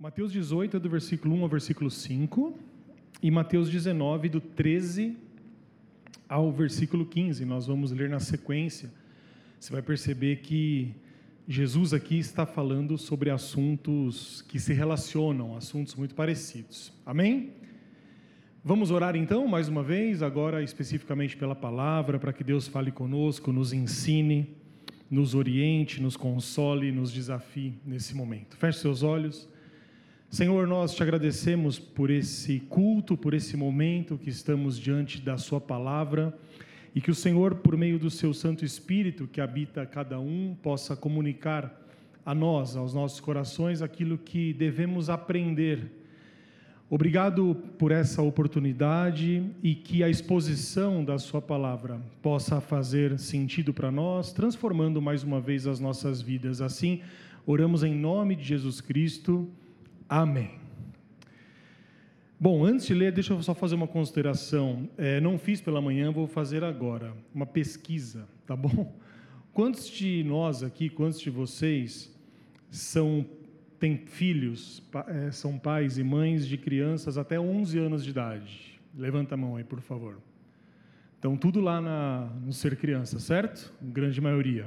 [0.00, 2.56] Mateus 18 é do versículo 1 ao versículo 5
[3.20, 5.16] e Mateus 19 do 13
[6.28, 7.44] ao versículo 15.
[7.44, 8.92] Nós vamos ler na sequência.
[9.58, 10.94] Você vai perceber que
[11.48, 16.92] Jesus aqui está falando sobre assuntos que se relacionam, assuntos muito parecidos.
[17.04, 17.54] Amém?
[18.62, 23.52] Vamos orar então, mais uma vez, agora especificamente pela palavra, para que Deus fale conosco,
[23.52, 24.54] nos ensine,
[25.10, 28.56] nos oriente, nos console, nos desafie nesse momento.
[28.56, 29.57] Feche seus olhos.
[30.30, 35.58] Senhor, nós te agradecemos por esse culto, por esse momento que estamos diante da Sua
[35.58, 36.38] palavra
[36.94, 40.94] e que o Senhor, por meio do Seu Santo Espírito que habita cada um, possa
[40.94, 41.74] comunicar
[42.26, 45.90] a nós, aos nossos corações, aquilo que devemos aprender.
[46.90, 53.90] Obrigado por essa oportunidade e que a exposição da Sua palavra possa fazer sentido para
[53.90, 56.60] nós, transformando mais uma vez as nossas vidas.
[56.60, 57.00] Assim,
[57.46, 59.48] oramos em nome de Jesus Cristo.
[60.08, 60.58] Amém.
[62.40, 64.88] Bom, antes de ler, deixa eu só fazer uma consideração.
[64.96, 67.12] É, não fiz pela manhã, vou fazer agora.
[67.34, 68.94] Uma pesquisa, tá bom?
[69.52, 72.16] Quantos de nós aqui, quantos de vocês
[72.70, 73.26] são
[73.80, 78.80] têm filhos, é, são pais e mães de crianças até 11 anos de idade?
[78.96, 80.18] Levanta a mão aí, por favor.
[81.18, 83.72] Então, tudo lá na, no ser criança, certo?
[83.82, 84.66] Grande maioria.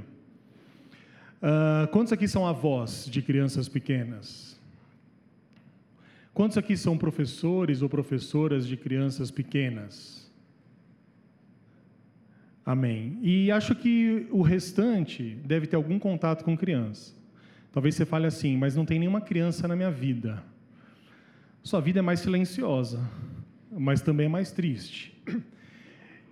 [1.41, 4.50] Uh, quantos aqui são avós de crianças pequenas?
[6.33, 10.31] Quantos aqui são professores ou professoras de crianças pequenas?
[12.65, 13.19] Amém.
[13.21, 17.13] E acho que o restante deve ter algum contato com criança.
[17.71, 20.43] Talvez você fale assim, mas não tem nenhuma criança na minha vida.
[21.63, 22.99] Sua vida é mais silenciosa,
[23.71, 25.13] mas também é mais triste.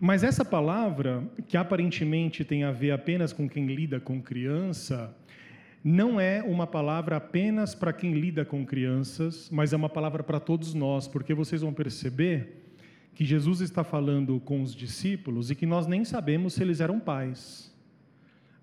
[0.02, 5.14] Mas essa palavra, que aparentemente tem a ver apenas com quem lida com criança,
[5.84, 10.40] não é uma palavra apenas para quem lida com crianças, mas é uma palavra para
[10.40, 12.60] todos nós, porque vocês vão perceber
[13.16, 17.00] que Jesus está falando com os discípulos e que nós nem sabemos se eles eram
[17.00, 17.73] pais.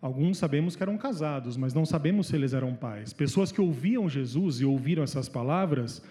[0.00, 3.12] Alguns sabemos que eram casados, mas não sabemos se eles eram pais.
[3.12, 6.02] Pessoas que ouviam Jesus e ouviram essas palavras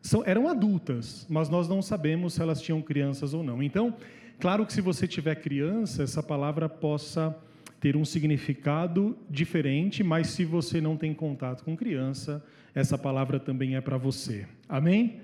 [0.00, 3.62] são, eram adultas, mas nós não sabemos se elas tinham crianças ou não.
[3.62, 3.94] Então,
[4.40, 7.36] claro que se você tiver criança, essa palavra possa
[7.80, 12.44] ter um significado diferente, mas se você não tem contato com criança,
[12.74, 14.46] essa palavra também é para você.
[14.68, 15.20] Amém?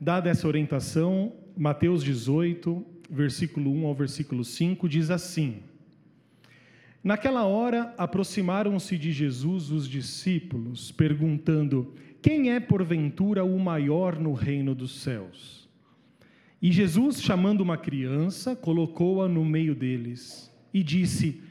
[0.00, 5.62] Dada essa orientação, Mateus 18, versículo 1 ao versículo 5 diz assim:
[7.04, 14.74] Naquela hora aproximaram-se de Jesus os discípulos, perguntando: Quem é porventura o maior no reino
[14.74, 15.68] dos céus?
[16.60, 21.42] E Jesus, chamando uma criança, colocou-a no meio deles e disse: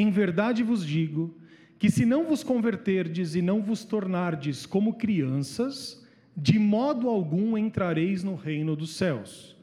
[0.00, 1.36] em verdade vos digo
[1.78, 6.04] que se não vos converterdes e não vos tornardes como crianças,
[6.36, 9.56] de modo algum entrareis no reino dos céus.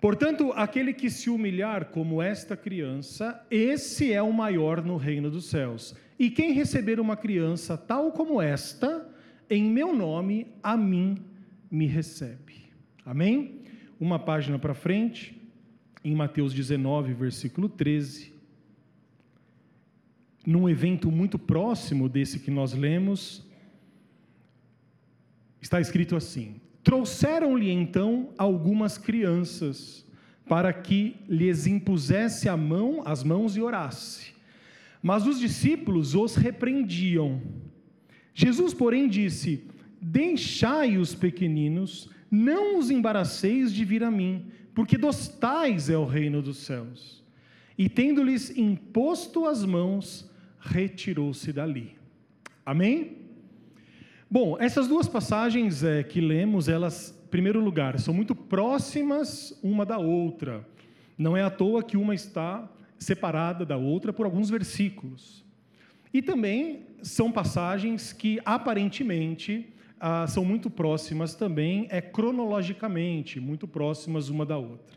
[0.00, 5.46] Portanto, aquele que se humilhar como esta criança, esse é o maior no reino dos
[5.46, 5.94] céus.
[6.18, 9.08] E quem receber uma criança tal como esta,
[9.48, 11.16] em meu nome, a mim
[11.70, 12.66] me recebe.
[13.04, 13.62] Amém?
[13.98, 15.40] Uma página para frente,
[16.04, 18.35] em Mateus 19, versículo 13
[20.46, 23.44] num evento muito próximo desse que nós lemos,
[25.60, 30.06] está escrito assim: Trouxeram-lhe então algumas crianças
[30.48, 34.32] para que lhes impusesse a mão, as mãos e orasse.
[35.02, 37.42] Mas os discípulos os repreendiam.
[38.32, 39.64] Jesus, porém, disse:
[40.00, 46.04] Deixai os pequeninos, não os embaraceis de vir a mim, porque dos tais é o
[46.04, 47.24] reino dos céus.
[47.78, 50.25] E tendo-lhes imposto as mãos,
[50.66, 51.96] retirou-se dali.
[52.64, 53.18] Amém?
[54.28, 59.86] Bom, essas duas passagens é, que lemos, elas, em primeiro lugar, são muito próximas uma
[59.86, 60.66] da outra.
[61.16, 62.68] Não é à toa que uma está
[62.98, 65.44] separada da outra por alguns versículos.
[66.12, 74.28] E também são passagens que aparentemente ah, são muito próximas também, é cronologicamente, muito próximas
[74.28, 74.96] uma da outra.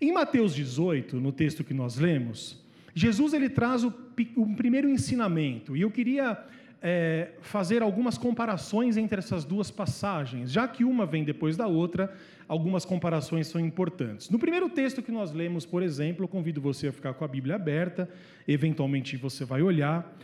[0.00, 2.59] Em Mateus 18, no texto que nós lemos,
[2.94, 3.92] Jesus ele traz o,
[4.36, 6.38] o primeiro ensinamento, e eu queria
[6.82, 12.12] é, fazer algumas comparações entre essas duas passagens, já que uma vem depois da outra,
[12.48, 14.30] algumas comparações são importantes.
[14.30, 17.28] No primeiro texto que nós lemos, por exemplo, eu convido você a ficar com a
[17.28, 18.08] Bíblia aberta,
[18.48, 20.16] eventualmente você vai olhar.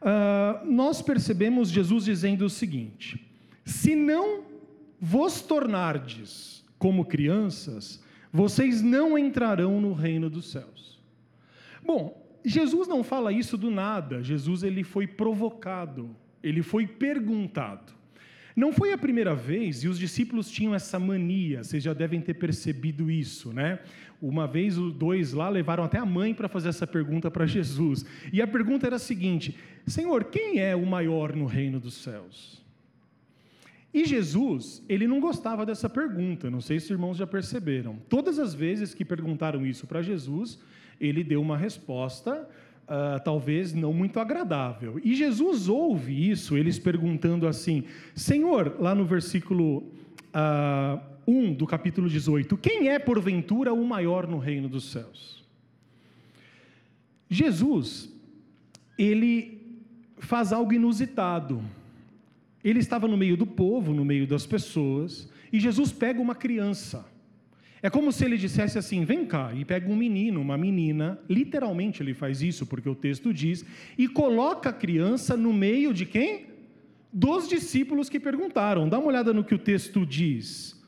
[0.00, 3.30] Uh, nós percebemos Jesus dizendo o seguinte:
[3.64, 4.44] se não
[5.00, 8.02] vos tornardes como crianças,
[8.32, 10.99] vocês não entrarão no reino dos céus.
[11.84, 14.22] Bom, Jesus não fala isso do nada.
[14.22, 17.92] Jesus ele foi provocado, ele foi perguntado.
[18.56, 22.34] Não foi a primeira vez, e os discípulos tinham essa mania, vocês já devem ter
[22.34, 23.78] percebido isso, né?
[24.20, 28.04] Uma vez os dois lá levaram até a mãe para fazer essa pergunta para Jesus.
[28.32, 29.56] E a pergunta era a seguinte:
[29.86, 32.60] Senhor, quem é o maior no reino dos céus?
[33.94, 37.96] E Jesus, ele não gostava dessa pergunta, não sei se os irmãos já perceberam.
[38.08, 40.60] Todas as vezes que perguntaram isso para Jesus,
[41.00, 42.46] ele deu uma resposta
[42.90, 45.00] uh, talvez não muito agradável.
[45.02, 49.90] E Jesus ouve isso, eles perguntando assim: Senhor, lá no versículo uh,
[50.34, 55.44] ah, 1 do capítulo 18, quem é porventura o maior no reino dos céus?
[57.28, 58.12] Jesus,
[58.98, 59.60] ele
[60.18, 61.62] faz algo inusitado.
[62.62, 67.06] Ele estava no meio do povo, no meio das pessoas, e Jesus pega uma criança.
[67.82, 72.02] É como se ele dissesse assim: vem cá, e pega um menino, uma menina, literalmente
[72.02, 73.64] ele faz isso, porque o texto diz,
[73.96, 76.46] e coloca a criança no meio de quem?
[77.12, 78.88] Dos discípulos que perguntaram.
[78.88, 80.78] Dá uma olhada no que o texto diz.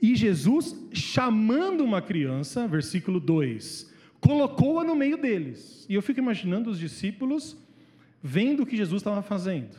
[0.00, 5.84] E Jesus, chamando uma criança, versículo 2, colocou-a no meio deles.
[5.88, 7.56] E eu fico imaginando os discípulos
[8.22, 9.76] vendo o que Jesus estava fazendo.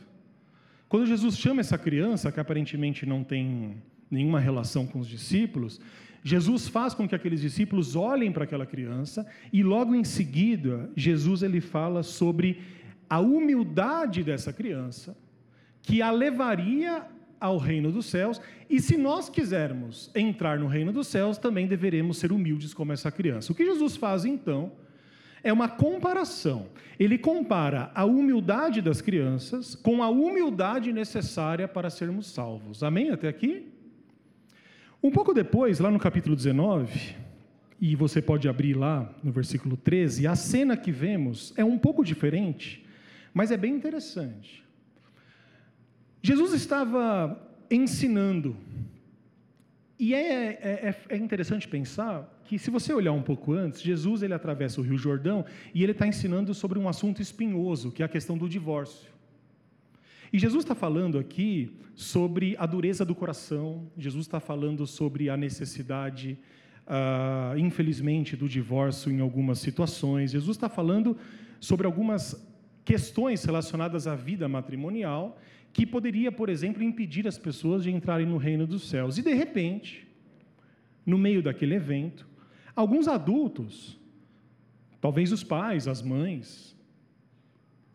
[0.90, 3.78] Quando Jesus chama essa criança, que aparentemente não tem
[4.10, 5.80] nenhuma relação com os discípulos,
[6.24, 11.44] Jesus faz com que aqueles discípulos olhem para aquela criança e logo em seguida Jesus
[11.44, 12.62] ele fala sobre
[13.10, 15.18] a humildade dessa criança
[15.82, 17.06] que a levaria
[17.40, 22.18] ao reino dos céus e se nós quisermos entrar no reino dos céus também deveremos
[22.18, 23.52] ser humildes como essa criança.
[23.52, 24.74] O que Jesus faz então
[25.42, 26.68] é uma comparação.
[27.00, 32.84] Ele compara a humildade das crianças com a humildade necessária para sermos salvos.
[32.84, 33.79] Amém até aqui?
[35.02, 37.16] Um pouco depois, lá no capítulo 19,
[37.80, 42.04] e você pode abrir lá no versículo 13, a cena que vemos é um pouco
[42.04, 42.86] diferente,
[43.34, 44.62] mas é bem interessante.
[46.22, 47.42] Jesus estava
[47.72, 48.58] ensinando,
[49.98, 54.22] e é, é, é, é interessante pensar que, se você olhar um pouco antes, Jesus
[54.22, 58.06] ele atravessa o Rio Jordão e ele está ensinando sobre um assunto espinhoso, que é
[58.06, 59.10] a questão do divórcio.
[60.32, 65.36] E Jesus está falando aqui sobre a dureza do coração, Jesus está falando sobre a
[65.36, 66.38] necessidade,
[66.86, 71.18] uh, infelizmente, do divórcio em algumas situações, Jesus está falando
[71.60, 72.48] sobre algumas
[72.86, 75.38] questões relacionadas à vida matrimonial
[75.74, 79.18] que poderia, por exemplo, impedir as pessoas de entrarem no reino dos céus.
[79.18, 80.08] E de repente,
[81.06, 82.28] no meio daquele evento,
[82.76, 84.00] alguns adultos,
[85.02, 86.76] talvez os pais, as mães,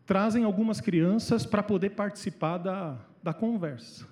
[0.05, 4.07] trazem algumas crianças para poder participar da, da conversa.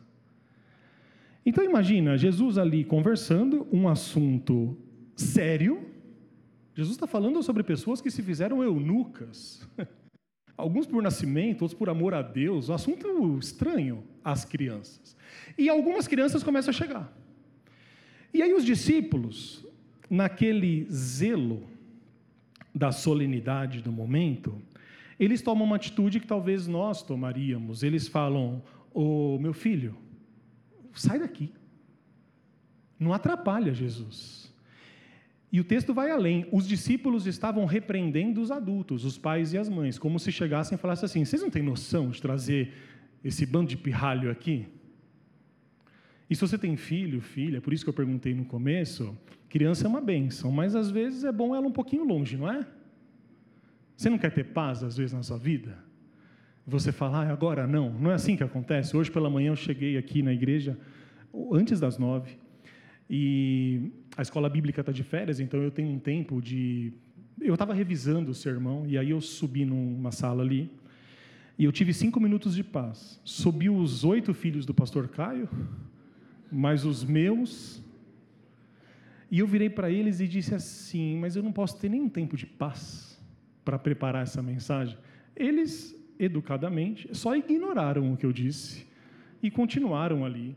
[1.46, 4.78] Então imagina, Jesus ali conversando, um assunto
[5.16, 5.86] sério.
[6.74, 9.68] Jesus está falando sobre pessoas que se fizeram eunucas.
[10.56, 12.70] Alguns por nascimento, outros por amor a Deus.
[12.70, 15.16] Um assunto estranho às crianças.
[15.58, 17.12] E algumas crianças começam a chegar.
[18.32, 19.66] E aí os discípulos,
[20.10, 21.64] naquele zelo
[22.74, 24.62] da solenidade do momento,
[25.24, 27.84] eles tomam uma atitude que talvez nós tomaríamos.
[27.84, 29.96] Eles falam: Ô oh, meu filho,
[30.94, 31.52] sai daqui.
[33.00, 34.54] Não atrapalha Jesus.
[35.52, 36.48] E o texto vai além.
[36.52, 40.80] Os discípulos estavam repreendendo os adultos, os pais e as mães, como se chegassem e
[40.80, 42.74] falassem assim: vocês não têm noção de trazer
[43.24, 44.68] esse bando de pirralho aqui?
[46.30, 49.16] E se você tem filho, filha, por isso que eu perguntei no começo,
[49.48, 52.66] criança é uma bênção, mas às vezes é bom ela um pouquinho longe, não é?
[53.96, 55.78] Você não quer ter paz às vezes na sua vida?
[56.66, 57.92] Você fala, ah, agora não.
[57.92, 58.96] Não é assim que acontece.
[58.96, 60.78] Hoje pela manhã eu cheguei aqui na igreja
[61.52, 62.38] antes das nove
[63.10, 66.94] e a escola bíblica está de férias, então eu tenho um tempo de.
[67.42, 70.72] Eu estava revisando o sermão e aí eu subi numa sala ali
[71.58, 73.20] e eu tive cinco minutos de paz.
[73.24, 75.50] Subiu os oito filhos do pastor Caio,
[76.52, 77.84] mais os meus.
[79.30, 82.38] E eu virei para eles e disse assim: Mas eu não posso ter nenhum tempo
[82.38, 83.13] de paz
[83.64, 84.98] para preparar essa mensagem,
[85.36, 88.86] eles, educadamente, só ignoraram o que eu disse
[89.42, 90.56] e continuaram ali.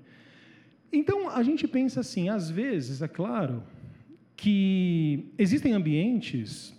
[0.93, 3.63] Então, a gente pensa assim, às vezes, é claro,
[4.37, 6.75] que existem ambientes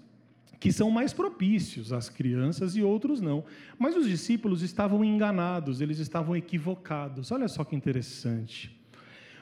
[0.59, 3.43] que são mais propícios às crianças e outros não.
[3.77, 7.31] Mas os discípulos estavam enganados, eles estavam equivocados.
[7.31, 8.75] Olha só que interessante.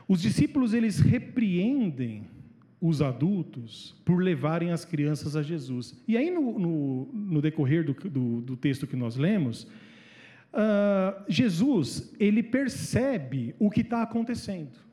[0.07, 2.25] Os discípulos eles repreendem
[2.79, 6.01] os adultos por levarem as crianças a Jesus.
[6.07, 9.63] E aí, no, no, no decorrer do, do, do, texto que nós lemos,
[10.53, 14.85] uh, Jesus ele percebe o que está acontecendo.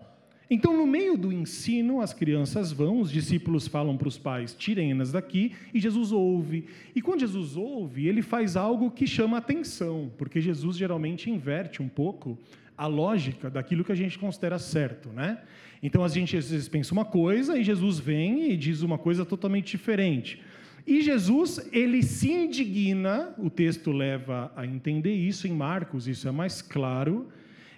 [0.49, 5.11] Então, no meio do ensino, as crianças vão, os discípulos falam para os pais: tirem-nas
[5.11, 6.67] daqui, e Jesus ouve.
[6.95, 11.89] E quando Jesus ouve, ele faz algo que chama atenção, porque Jesus geralmente inverte um
[11.89, 12.39] pouco
[12.77, 15.39] a lógica daquilo que a gente considera certo, né?
[15.83, 19.25] Então a gente às vezes pensa uma coisa e Jesus vem e diz uma coisa
[19.25, 20.41] totalmente diferente.
[20.87, 26.33] E Jesus, ele se indigna, o texto leva a entender isso em Marcos, isso é
[26.33, 27.29] mais claro,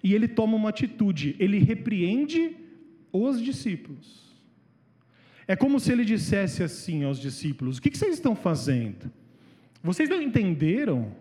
[0.02, 2.56] e ele toma uma atitude, ele repreende
[3.12, 4.24] os discípulos.
[5.46, 9.10] É como se ele dissesse assim aos discípulos: O que vocês estão fazendo?
[9.82, 11.12] Vocês não entenderam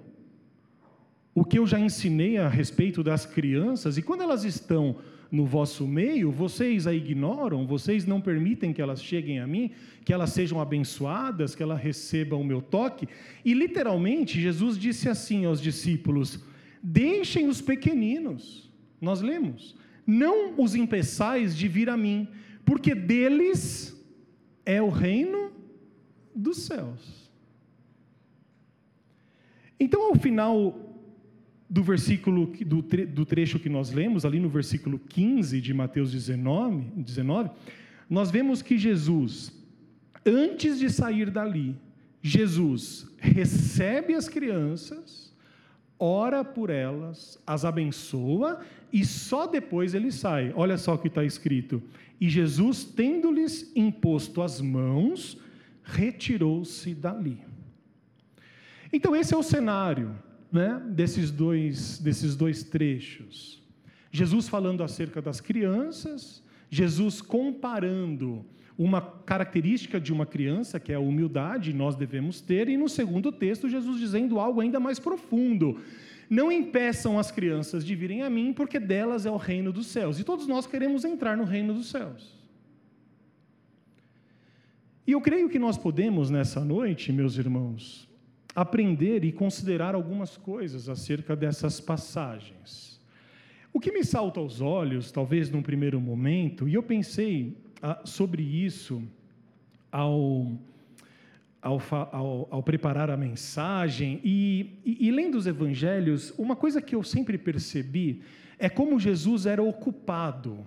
[1.36, 3.98] o que eu já ensinei a respeito das crianças?
[3.98, 4.98] E quando elas estão
[5.32, 9.72] no vosso meio, vocês a ignoram, vocês não permitem que elas cheguem a mim,
[10.06, 13.08] que elas sejam abençoadas, que elas recebam o meu toque.
[13.44, 16.40] E literalmente, Jesus disse assim aos discípulos:
[16.84, 18.72] Deixem os pequeninos.
[19.02, 19.76] Nós lemos:
[20.06, 22.28] Não os impeçais de vir a mim,
[22.64, 24.00] porque deles
[24.64, 25.52] é o reino
[26.36, 27.32] dos céus.
[29.80, 30.93] Então, ao final
[31.74, 36.12] do versículo do, tre, do trecho que nós lemos, ali no versículo 15 de Mateus
[36.12, 37.50] 19, 19,
[38.08, 39.52] nós vemos que Jesus,
[40.24, 41.76] antes de sair dali,
[42.22, 45.36] Jesus recebe as crianças,
[45.98, 48.60] ora por elas, as abençoa
[48.92, 50.54] e só depois ele sai.
[50.56, 51.82] Olha só o que está escrito.
[52.22, 55.40] E Jesus, tendo-lhes imposto as mãos,
[55.84, 57.40] retirou-se dali.
[58.94, 60.16] Então, esse é o cenário
[60.54, 63.62] né, desses, dois, desses dois trechos.
[64.12, 68.46] Jesus falando acerca das crianças, Jesus comparando
[68.78, 73.32] uma característica de uma criança, que é a humildade, nós devemos ter, e no segundo
[73.32, 75.80] texto, Jesus dizendo algo ainda mais profundo.
[76.30, 80.20] Não impeçam as crianças de virem a mim, porque delas é o reino dos céus.
[80.20, 82.38] E todos nós queremos entrar no reino dos céus.
[85.06, 88.08] E eu creio que nós podemos, nessa noite, meus irmãos,
[88.56, 93.02] aprender e considerar algumas coisas acerca dessas passagens.
[93.74, 98.44] O que me salta aos olhos, talvez num primeiro momento, e eu pensei ah, sobre
[98.44, 99.02] isso
[99.92, 100.52] ao,
[101.60, 101.82] ao,
[102.12, 107.02] ao, ao, preparar a mensagem, e, e, e lendo os evangelhos, uma coisa que eu
[107.02, 108.22] sempre percebi
[108.60, 110.66] é como Jesus era ocupado.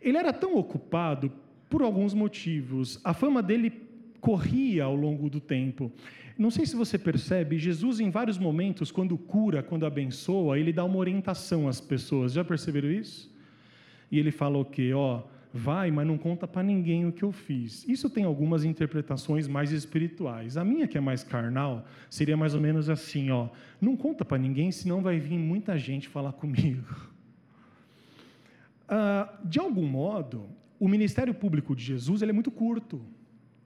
[0.00, 1.32] Ele era tão ocupado
[1.70, 3.00] por alguns motivos.
[3.02, 3.72] A fama dele
[4.20, 5.90] corria ao longo do tempo.
[6.38, 10.84] Não sei se você percebe, Jesus, em vários momentos, quando cura, quando abençoa, ele dá
[10.84, 12.32] uma orientação às pessoas.
[12.32, 13.32] Já perceberam isso?
[14.10, 14.92] E ele fala o quê?
[14.94, 15.22] Ó,
[15.52, 17.86] vai, mas não conta para ninguém o que eu fiz.
[17.86, 20.56] Isso tem algumas interpretações mais espirituais.
[20.56, 23.48] A minha, que é mais carnal, seria mais ou menos assim: ó,
[23.80, 26.84] não conta para ninguém, senão vai vir muita gente falar comigo.
[28.94, 33.00] Ah, de algum modo, o ministério público de Jesus ele é muito curto.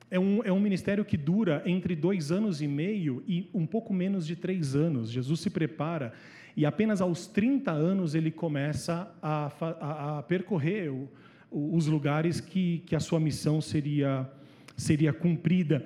[0.09, 3.93] É um, é um ministério que dura entre dois anos e meio e um pouco
[3.93, 5.11] menos de três anos.
[5.11, 6.13] Jesus se prepara
[6.55, 11.09] e apenas aos 30 anos ele começa a, a, a percorrer o,
[11.51, 14.29] os lugares que, que a sua missão seria,
[14.75, 15.85] seria cumprida.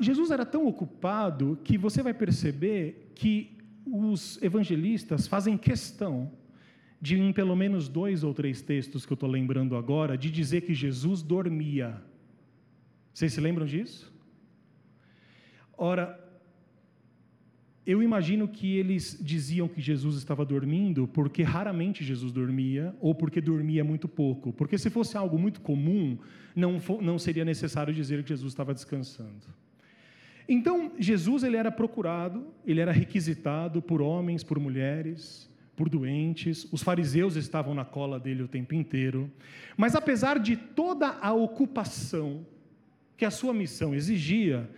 [0.00, 3.56] Jesus era tão ocupado que você vai perceber que
[3.86, 6.30] os evangelistas fazem questão
[7.00, 10.62] de, em pelo menos dois ou três textos que eu estou lembrando agora, de dizer
[10.62, 12.02] que Jesus dormia.
[13.18, 14.14] Vocês se lembram disso?
[15.76, 16.16] Ora,
[17.84, 23.40] eu imagino que eles diziam que Jesus estava dormindo porque raramente Jesus dormia ou porque
[23.40, 24.52] dormia muito pouco.
[24.52, 26.16] Porque se fosse algo muito comum,
[26.54, 29.48] não, não seria necessário dizer que Jesus estava descansando.
[30.48, 36.68] Então, Jesus ele era procurado, ele era requisitado por homens, por mulheres, por doentes.
[36.70, 39.28] Os fariseus estavam na cola dele o tempo inteiro.
[39.76, 42.46] Mas apesar de toda a ocupação,
[43.18, 44.70] que a sua missão exigia,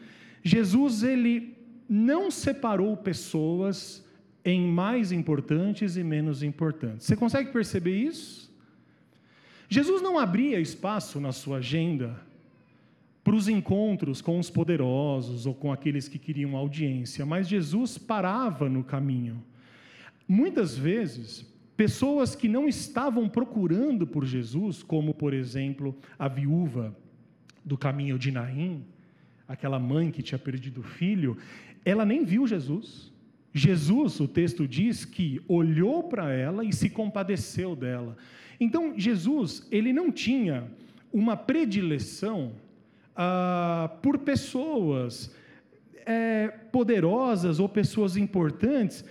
[0.42, 1.56] Jesus ele
[1.86, 4.02] não separou pessoas
[4.42, 7.06] em mais importantes e menos importantes.
[7.06, 8.50] Você consegue perceber isso?
[9.68, 12.18] Jesus não abria espaço na sua agenda
[13.22, 18.70] para os encontros com os poderosos ou com aqueles que queriam audiência, mas Jesus parava
[18.70, 19.44] no caminho.
[20.26, 26.96] Muitas vezes, pessoas que não estavam procurando por Jesus, como por exemplo a viúva
[27.64, 28.84] do caminho de Naim,
[29.46, 31.36] aquela mãe que tinha perdido o filho,
[31.84, 33.12] ela nem viu Jesus.
[33.52, 38.16] Jesus, o texto diz que olhou para ela e se compadeceu dela.
[38.60, 40.70] Então, Jesus, ele não tinha
[41.12, 42.52] uma predileção
[43.16, 45.34] ah, por pessoas
[46.06, 49.04] é, poderosas ou pessoas importantes,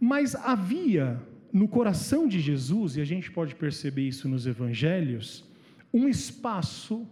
[0.00, 1.20] mas havia
[1.52, 5.44] no coração de Jesus, e a gente pode perceber isso nos evangelhos,
[5.92, 7.06] um espaço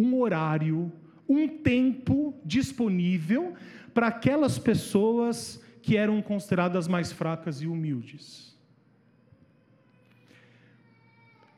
[0.00, 0.90] um horário,
[1.28, 3.54] um tempo disponível
[3.92, 8.56] para aquelas pessoas que eram consideradas mais fracas e humildes.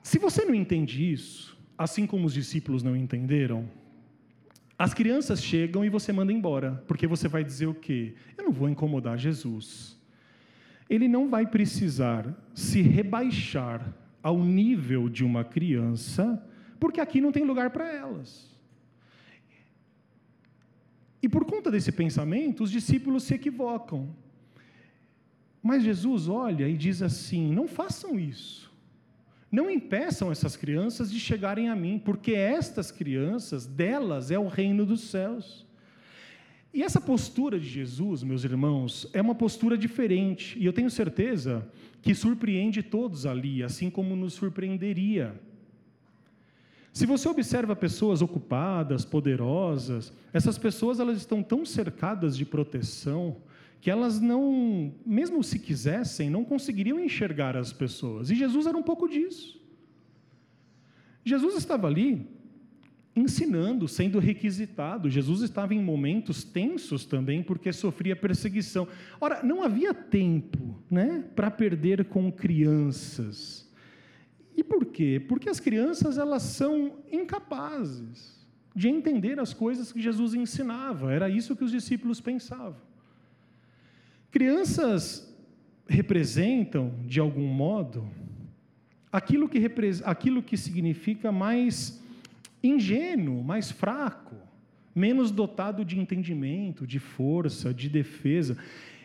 [0.03, 3.69] Se você não entende isso, assim como os discípulos não entenderam,
[4.79, 8.15] as crianças chegam e você manda embora, porque você vai dizer o quê?
[8.37, 9.97] Eu não vou incomodar Jesus.
[10.91, 16.45] Ele não vai precisar se rebaixar ao nível de uma criança,
[16.83, 18.51] porque aqui não tem lugar para elas.
[21.23, 24.13] E por conta desse pensamento, os discípulos se equivocam.
[25.63, 28.69] Mas Jesus olha e diz assim: não façam isso.
[29.49, 34.85] Não impeçam essas crianças de chegarem a mim, porque estas crianças, delas é o reino
[34.85, 35.65] dos céus.
[36.75, 41.71] E essa postura de Jesus, meus irmãos, é uma postura diferente, e eu tenho certeza
[42.01, 45.41] que surpreende todos ali, assim como nos surpreenderia.
[46.93, 53.39] Se você observa pessoas ocupadas, poderosas, essas pessoas elas estão tão cercadas de proteção,
[53.81, 58.31] que elas não, mesmo se quisessem, não conseguiriam enxergar as pessoas.
[58.31, 59.61] E Jesus era um pouco disso.
[61.25, 62.29] Jesus estava ali
[63.15, 65.11] ensinando, sendo requisitado.
[65.11, 68.87] Jesus estava em momentos tensos também, porque sofria perseguição.
[69.21, 73.71] Ora, não havia tempo né, para perder com crianças.
[74.57, 75.21] E por quê?
[75.27, 78.43] Porque as crianças elas são incapazes
[78.75, 81.13] de entender as coisas que Jesus ensinava.
[81.13, 82.81] Era isso que os discípulos pensavam.
[84.31, 85.31] Crianças
[85.87, 88.09] representam, de algum modo,
[89.11, 89.61] aquilo que,
[90.05, 92.03] aquilo que significa mais
[92.63, 94.37] ingênuo, mais fraco,
[94.95, 98.57] menos dotado de entendimento, de força, de defesa.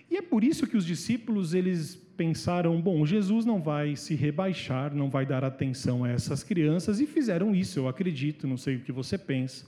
[0.10, 4.93] E é por isso que os discípulos eles pensaram, bom, Jesus não vai se rebaixar,
[4.93, 8.79] não vai dar atenção a essas crianças e fizeram isso, eu acredito, não sei o
[8.81, 9.67] que você pensa,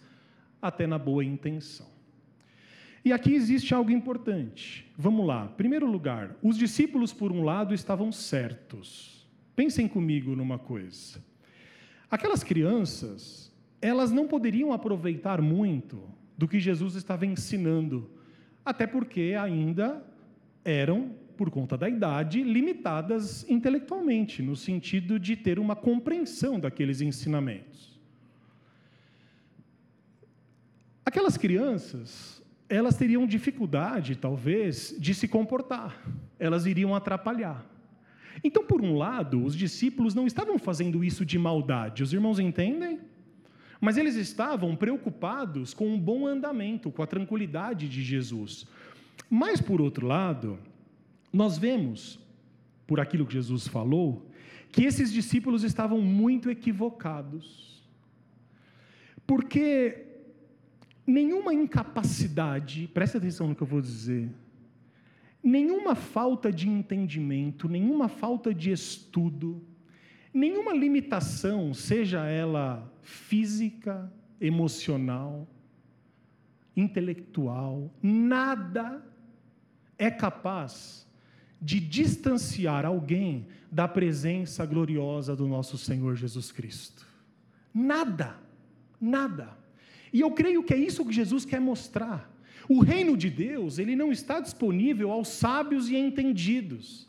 [0.60, 1.88] até na boa intenção.
[3.06, 4.86] E aqui existe algo importante.
[4.98, 5.48] Vamos lá.
[5.48, 9.26] Primeiro lugar, os discípulos, por um lado, estavam certos.
[9.56, 11.24] Pensem comigo numa coisa.
[12.12, 16.02] Aquelas crianças, elas não poderiam aproveitar muito
[16.38, 18.10] do que Jesus estava ensinando,
[18.66, 20.04] até porque ainda
[20.66, 27.98] eram, por conta da idade, limitadas intelectualmente, no sentido de ter uma compreensão daqueles ensinamentos.
[31.06, 36.06] Aquelas crianças, elas teriam dificuldade, talvez, de se comportar,
[36.38, 37.66] elas iriam atrapalhar.
[38.44, 43.00] Então, por um lado, os discípulos não estavam fazendo isso de maldade, os irmãos entendem?
[43.80, 48.68] Mas eles estavam preocupados com um bom andamento, com a tranquilidade de Jesus.
[49.30, 50.60] Mas, por outro lado,
[51.32, 52.20] nós vemos,
[52.88, 54.30] por aquilo que Jesus falou,
[54.72, 57.84] que esses discípulos estavam muito equivocados.
[59.26, 60.06] Porque
[61.06, 64.30] nenhuma incapacidade, preste atenção no que eu vou dizer,
[65.44, 69.64] nenhuma falta de entendimento, nenhuma falta de estudo,
[70.34, 75.48] nenhuma limitação, seja ela física, emocional,
[76.76, 79.04] intelectual, nada
[79.98, 81.09] é capaz
[81.62, 87.06] de distanciar alguém da presença gloriosa do nosso Senhor Jesus Cristo.
[87.74, 88.38] Nada,
[89.00, 89.58] nada.
[90.12, 92.32] E eu creio que é isso que Jesus quer mostrar.
[92.68, 97.08] O reino de Deus, ele não está disponível aos sábios e entendidos.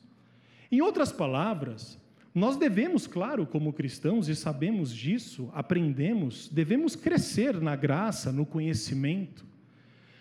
[0.70, 1.98] Em outras palavras,
[2.34, 9.44] nós devemos, claro, como cristãos, e sabemos disso, aprendemos, devemos crescer na graça, no conhecimento.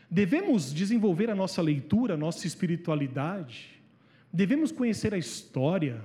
[0.09, 3.78] Devemos desenvolver a nossa leitura, a nossa espiritualidade.
[4.31, 6.01] Devemos conhecer a história.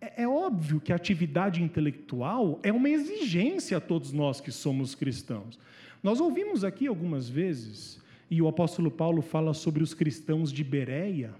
[0.00, 4.94] É, é óbvio que a atividade intelectual é uma exigência a todos nós que somos
[4.94, 5.58] cristãos.
[6.02, 11.32] Nós ouvimos aqui algumas vezes, e o apóstolo Paulo fala sobre os cristãos de Bereia.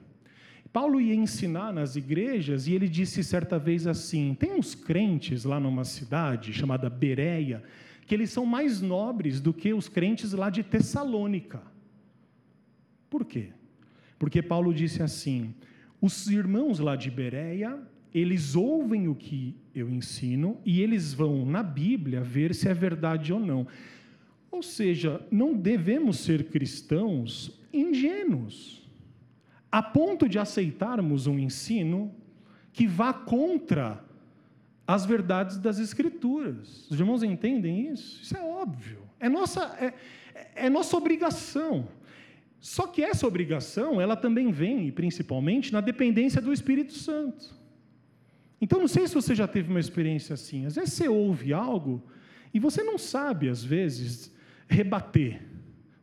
[0.73, 5.59] Paulo ia ensinar nas igrejas e ele disse certa vez assim: tem uns crentes lá
[5.59, 7.63] numa cidade chamada Bereia,
[8.07, 11.61] que eles são mais nobres do que os crentes lá de Tessalônica.
[13.11, 13.49] Por quê?
[14.19, 15.55] Porque Paulo disse assim:
[16.03, 17.79] os irmãos lá de Bereia,
[18.13, 23.33] eles ouvem o que eu ensino e eles vão na Bíblia ver se é verdade
[23.33, 23.69] ou não.
[24.51, 28.83] Ou seja, não devemos ser cristãos ingênuos,
[29.71, 32.13] a ponto de aceitarmos um ensino
[32.73, 34.05] que vá contra
[34.85, 36.91] as verdades das Escrituras.
[36.91, 38.21] Os irmãos entendem isso?
[38.23, 38.99] Isso é óbvio.
[39.21, 41.87] É nossa, é, é nossa obrigação.
[42.63, 47.53] Só que essa obrigação, ela também vem, principalmente, na dependência do Espírito Santo.
[48.61, 50.65] Então, não sei se você já teve uma experiência assim.
[50.65, 52.01] Às vezes você ouve algo
[52.55, 54.33] e você não sabe, às vezes,
[54.69, 55.43] rebater.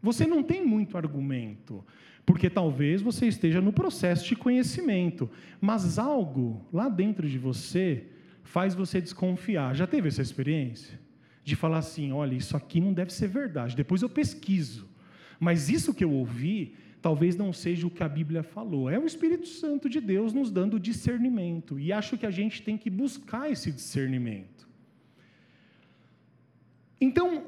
[0.02, 1.82] Você não tem muito argumento,
[2.26, 5.30] porque talvez você esteja no processo de conhecimento,
[5.62, 8.04] mas algo lá dentro de você
[8.43, 9.74] faz você desconfiar.
[9.78, 11.00] Já teve essa experiência?
[11.41, 13.78] De falar assim: olha, isso aqui não deve ser verdade.
[13.78, 14.89] Depois eu pesquiso.
[15.39, 18.89] Mas isso que eu ouvi, talvez não seja o que a Bíblia falou.
[18.89, 21.80] É o Espírito Santo de Deus nos dando discernimento.
[21.80, 24.67] E acho que a gente tem que buscar esse discernimento.
[26.99, 27.45] Então,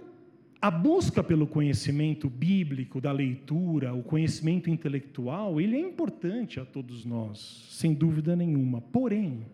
[0.62, 7.04] a busca pelo conhecimento bíblico, da leitura, o conhecimento intelectual, ele é importante a todos
[7.04, 8.80] nós, sem dúvida nenhuma.
[8.80, 9.46] Porém,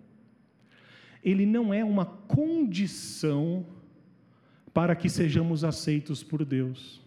[1.23, 3.65] ele não é uma condição
[4.73, 7.01] para que sejamos aceitos por Deus.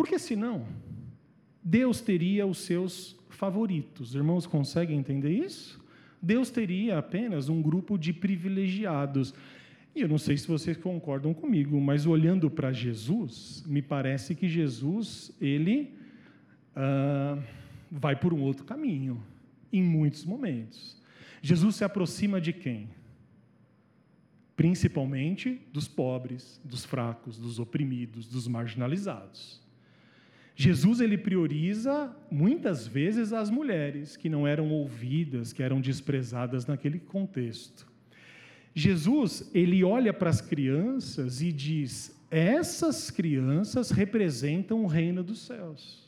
[0.00, 0.66] Porque senão,
[1.62, 4.14] Deus teria os seus favoritos.
[4.14, 5.78] Irmãos, conseguem entender isso?
[6.22, 9.34] Deus teria apenas um grupo de privilegiados.
[9.94, 14.48] E eu não sei se vocês concordam comigo, mas olhando para Jesus, me parece que
[14.48, 15.92] Jesus, ele
[16.74, 17.38] ah,
[17.90, 19.22] vai por um outro caminho,
[19.70, 20.98] em muitos momentos.
[21.42, 22.88] Jesus se aproxima de quem?
[24.56, 29.59] Principalmente dos pobres, dos fracos, dos oprimidos, dos marginalizados.
[30.60, 36.98] Jesus ele prioriza muitas vezes as mulheres que não eram ouvidas, que eram desprezadas naquele
[36.98, 37.86] contexto.
[38.74, 46.06] Jesus, ele olha para as crianças e diz: essas crianças representam o reino dos céus.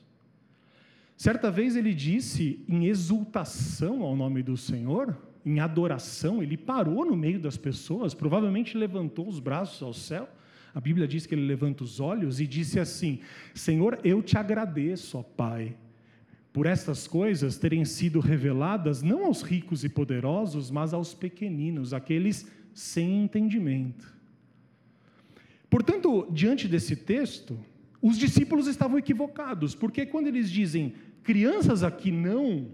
[1.17, 7.17] Certa vez ele disse, em exultação ao nome do Senhor, em adoração, ele parou no
[7.17, 10.29] meio das pessoas, provavelmente levantou os braços ao céu.
[10.75, 13.21] A Bíblia diz que ele levanta os olhos e disse assim:
[13.55, 15.77] Senhor, eu te agradeço, ó Pai,
[16.53, 22.51] por estas coisas terem sido reveladas não aos ricos e poderosos, mas aos pequeninos, aqueles
[22.75, 24.13] sem entendimento.
[25.69, 27.59] Portanto, diante desse texto,
[28.01, 32.69] os discípulos estavam equivocados, porque quando eles dizem crianças aqui não,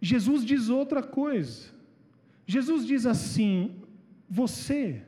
[0.00, 1.68] Jesus diz outra coisa.
[2.46, 3.76] Jesus diz assim:
[4.28, 5.02] você,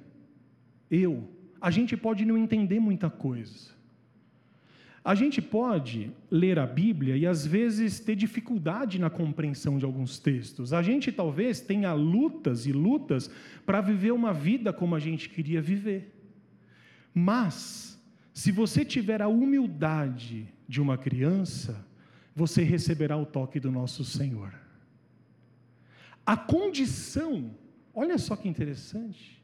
[0.91, 1.29] eu,
[1.61, 3.79] a gente pode não entender muita coisa.
[5.03, 10.19] A gente pode ler a Bíblia e às vezes ter dificuldade na compreensão de alguns
[10.19, 10.75] textos.
[10.75, 13.31] A gente talvez tenha lutas e lutas
[13.65, 16.15] para viver uma vida como a gente queria viver.
[17.15, 17.99] Mas,
[18.35, 21.87] se você tiver a humildade de uma criança,
[22.37, 24.53] você receberá o toque do nosso Senhor.
[26.27, 27.51] A condição,
[27.95, 29.40] olha só que interessante,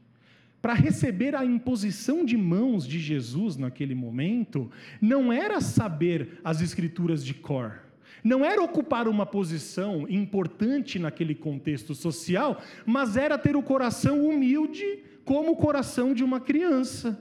[0.61, 7.25] para receber a imposição de mãos de Jesus naquele momento, não era saber as escrituras
[7.25, 7.81] de cor,
[8.25, 15.05] não era ocupar uma posição importante naquele contexto social, mas era ter o coração humilde
[15.25, 17.21] como o coração de uma criança.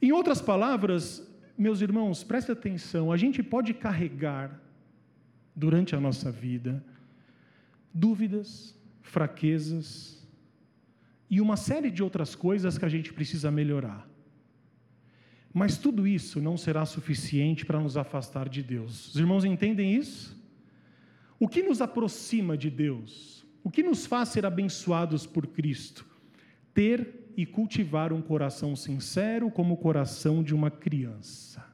[0.00, 4.60] Em outras palavras, meus irmãos, preste atenção, a gente pode carregar
[5.54, 6.84] durante a nossa vida
[7.92, 10.15] dúvidas, fraquezas,
[11.28, 14.08] e uma série de outras coisas que a gente precisa melhorar.
[15.52, 19.08] Mas tudo isso não será suficiente para nos afastar de Deus.
[19.08, 20.36] Os irmãos entendem isso?
[21.38, 23.44] O que nos aproxima de Deus?
[23.64, 26.06] O que nos faz ser abençoados por Cristo?
[26.72, 31.64] Ter e cultivar um coração sincero como o coração de uma criança.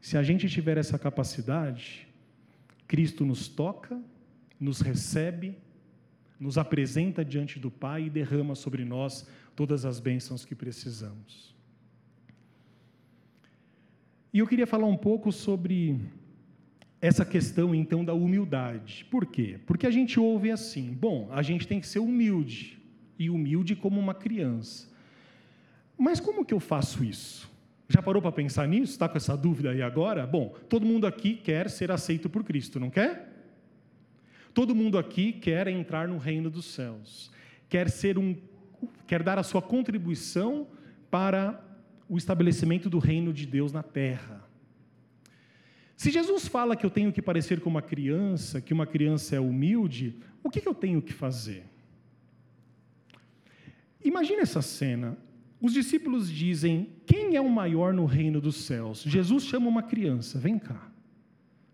[0.00, 2.06] Se a gente tiver essa capacidade,
[2.86, 4.00] Cristo nos toca,
[4.60, 5.56] nos recebe
[6.38, 11.54] nos apresenta diante do Pai e derrama sobre nós todas as bênçãos que precisamos.
[14.32, 16.00] E eu queria falar um pouco sobre
[17.00, 19.06] essa questão então da humildade.
[19.10, 19.60] Por quê?
[19.66, 22.78] Porque a gente ouve assim: bom, a gente tem que ser humilde,
[23.18, 24.92] e humilde como uma criança.
[25.96, 27.48] Mas como que eu faço isso?
[27.88, 28.92] Já parou para pensar nisso?
[28.92, 30.26] Está com essa dúvida aí agora?
[30.26, 33.33] Bom, todo mundo aqui quer ser aceito por Cristo, não quer?
[34.54, 37.28] Todo mundo aqui quer entrar no reino dos céus,
[37.68, 38.36] quer ser um,
[39.04, 40.68] quer dar a sua contribuição
[41.10, 41.60] para
[42.08, 44.48] o estabelecimento do reino de Deus na terra.
[45.96, 49.40] Se Jesus fala que eu tenho que parecer como uma criança, que uma criança é
[49.40, 51.64] humilde, o que eu tenho que fazer?
[54.04, 55.18] Imagina essa cena.
[55.60, 59.02] Os discípulos dizem: Quem é o maior no reino dos céus?
[59.02, 60.92] Jesus chama uma criança, vem cá.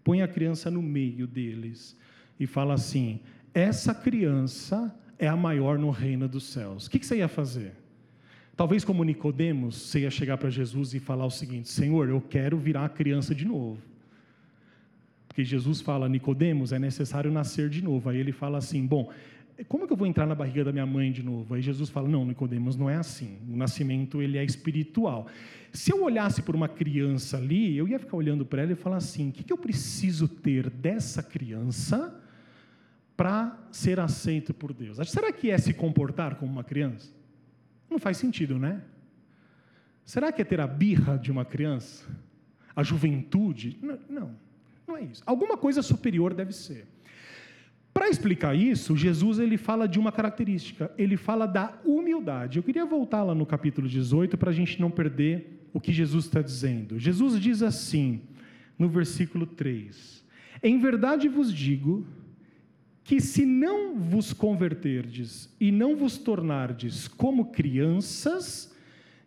[0.02, 1.98] Põe a criança no meio deles
[2.40, 3.20] e fala assim:
[3.52, 6.86] essa criança é a maior no reino dos céus.
[6.86, 7.72] O que você ia fazer?
[8.56, 12.56] Talvez como Nicodemos, você ia chegar para Jesus e falar o seguinte: Senhor, eu quero
[12.56, 13.78] virar criança de novo.
[15.28, 18.08] Porque Jesus fala, Nicodemos, é necessário nascer de novo.
[18.08, 19.10] Aí ele fala assim: Bom,
[19.68, 21.54] como que eu vou entrar na barriga da minha mãe de novo?
[21.54, 23.38] Aí Jesus fala: Não, Nicodemos, não é assim.
[23.48, 25.26] O nascimento ele é espiritual.
[25.72, 28.96] Se eu olhasse por uma criança ali, eu ia ficar olhando para ela e falar
[28.96, 32.20] assim: O que, que eu preciso ter dessa criança?
[33.20, 34.96] Para ser aceito por Deus.
[35.10, 37.12] Será que é se comportar como uma criança?
[37.90, 38.80] Não faz sentido, né?
[40.06, 42.08] Será que é ter a birra de uma criança?
[42.74, 43.76] A juventude?
[43.82, 44.34] Não, não,
[44.88, 45.22] não é isso.
[45.26, 46.86] Alguma coisa superior deve ser.
[47.92, 52.56] Para explicar isso, Jesus ele fala de uma característica, ele fala da humildade.
[52.56, 56.24] Eu queria voltar lá no capítulo 18 para a gente não perder o que Jesus
[56.24, 56.98] está dizendo.
[56.98, 58.22] Jesus diz assim,
[58.78, 60.24] no versículo 3:
[60.62, 62.06] Em verdade vos digo
[63.04, 68.74] que se não vos converterdes e não vos tornardes como crianças,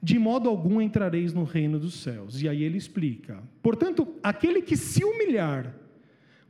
[0.02, 2.42] de modo algum entrareis no reino dos céus.
[2.42, 5.76] E aí ele explica: portanto, aquele que se humilhar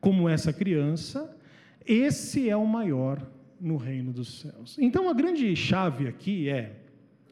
[0.02, 1.36] como essa criança,
[1.86, 3.26] esse é o maior
[3.60, 4.78] no reino dos céus.
[4.80, 6.82] Então a grande chave aqui é: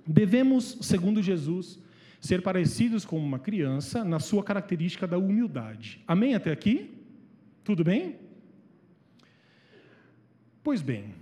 [0.07, 1.79] devemos, segundo Jesus,
[2.19, 6.01] ser parecidos com uma criança na sua característica da humildade.
[6.07, 6.91] Amém até aqui?
[7.63, 8.15] Tudo bem?
[10.63, 11.13] Pois bem,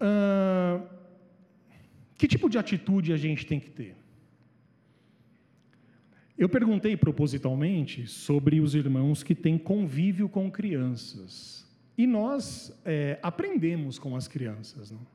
[0.00, 0.86] uh,
[2.16, 3.96] que tipo de atitude a gente tem que ter?
[6.38, 11.68] Eu perguntei propositalmente sobre os irmãos que têm convívio com crianças.
[11.98, 14.90] E nós é, aprendemos com as crianças.
[14.90, 15.06] Não?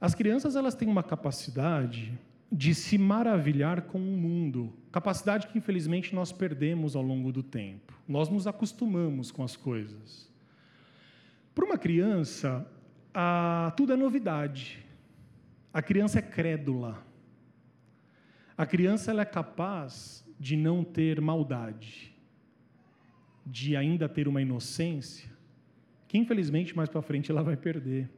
[0.00, 2.18] As crianças elas têm uma capacidade
[2.50, 7.92] de se maravilhar com o mundo, capacidade que infelizmente nós perdemos ao longo do tempo.
[8.08, 10.29] Nós nos acostumamos com as coisas.
[11.54, 12.66] Para uma criança,
[13.12, 14.84] a, tudo é novidade.
[15.72, 17.04] A criança é crédula.
[18.56, 22.14] A criança ela é capaz de não ter maldade,
[23.44, 25.30] de ainda ter uma inocência,
[26.08, 28.10] que infelizmente mais para frente ela vai perder.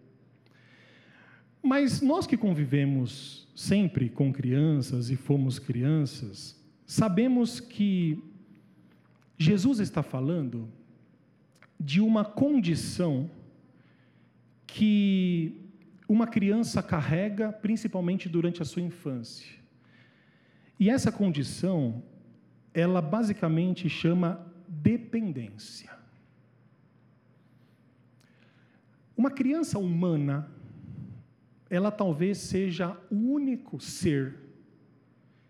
[1.62, 8.22] Mas nós que convivemos sempre com crianças e fomos crianças, sabemos que
[9.38, 10.68] Jesus está falando
[11.84, 13.28] de uma condição
[14.66, 15.60] que
[16.08, 19.50] uma criança carrega principalmente durante a sua infância.
[20.78, 22.02] E essa condição,
[22.72, 25.90] ela basicamente chama dependência.
[29.16, 30.48] Uma criança humana,
[31.68, 34.38] ela talvez seja o único ser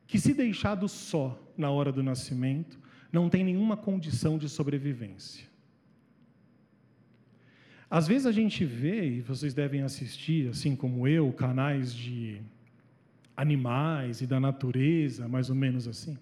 [0.07, 2.81] que, se deixado só na hora do nascimento,
[3.13, 5.52] não tem nenhuma condição de sobrevivência.
[7.93, 12.41] Às vezes a gente vê, e vocês devem assistir, assim como eu, canais de
[13.37, 16.17] animais e da natureza, mais ou menos assim.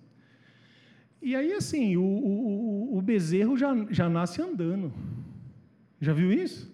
[1.22, 4.92] E aí, assim, o, o, o bezerro já, já nasce andando.
[6.00, 6.68] Já viu isso?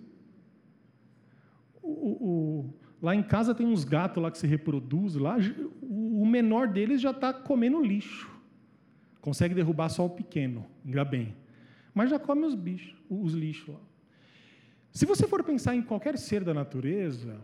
[1.82, 5.36] O, o, lá em casa tem uns gatos lá que se reproduzem, lá,
[5.82, 8.30] o menor deles já está comendo lixo.
[9.20, 11.36] Consegue derrubar só o pequeno, ainda bem.
[11.92, 13.80] Mas já come os bichos, os lixos lá.
[14.96, 17.36] Se você for pensar em qualquer ser da natureza,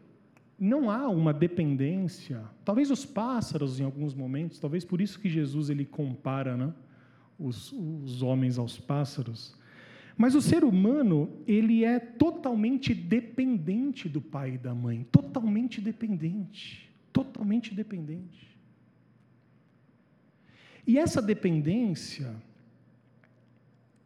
[0.59, 2.43] não há uma dependência.
[2.65, 6.73] Talvez os pássaros, em alguns momentos, talvez por isso que Jesus ele compara né,
[7.39, 9.55] os, os homens aos pássaros.
[10.17, 15.07] Mas o ser humano, ele é totalmente dependente do pai e da mãe.
[15.13, 16.91] Totalmente dependente.
[17.13, 18.59] Totalmente dependente.
[20.87, 22.35] E essa dependência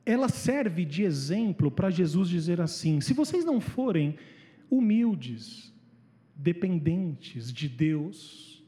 [0.06, 4.16] ela serve de exemplo para Jesus dizer assim: se vocês não forem
[4.70, 5.74] humildes,
[6.34, 8.64] dependentes de Deus,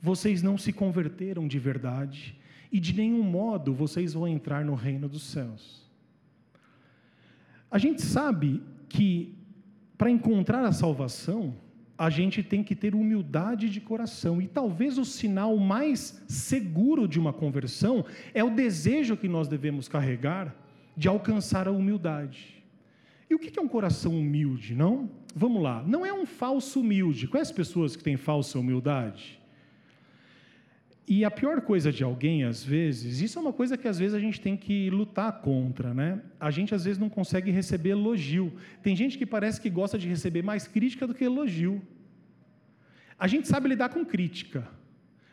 [0.00, 2.38] vocês não se converteram de verdade
[2.70, 5.90] e de nenhum modo vocês vão entrar no reino dos céus.
[7.70, 9.34] A gente sabe que
[9.96, 11.54] para encontrar a salvação,
[11.96, 14.42] a gente tem que ter humildade de coração.
[14.42, 19.88] E talvez o sinal mais seguro de uma conversão é o desejo que nós devemos
[19.88, 20.61] carregar
[20.96, 22.62] de alcançar a humildade.
[23.28, 25.10] E o que é um coração humilde, não?
[25.34, 27.26] Vamos lá, não é um falso humilde.
[27.26, 29.40] Conhece pessoas que têm falsa humildade?
[31.08, 34.14] E a pior coisa de alguém, às vezes, isso é uma coisa que às vezes
[34.14, 36.20] a gente tem que lutar contra, né?
[36.38, 38.52] A gente às vezes não consegue receber elogio.
[38.82, 41.82] Tem gente que parece que gosta de receber mais crítica do que elogio.
[43.18, 44.68] A gente sabe lidar com crítica,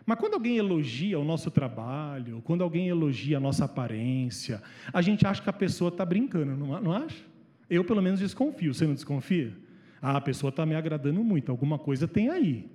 [0.09, 4.59] mas quando alguém elogia o nosso trabalho, quando alguém elogia a nossa aparência,
[4.91, 7.23] a gente acha que a pessoa está brincando, não, acha?
[7.69, 8.73] Eu, pelo menos, desconfio.
[8.73, 9.55] Você não desconfia?
[10.01, 12.67] Ah, a pessoa está me agradando muito, alguma coisa tem aí.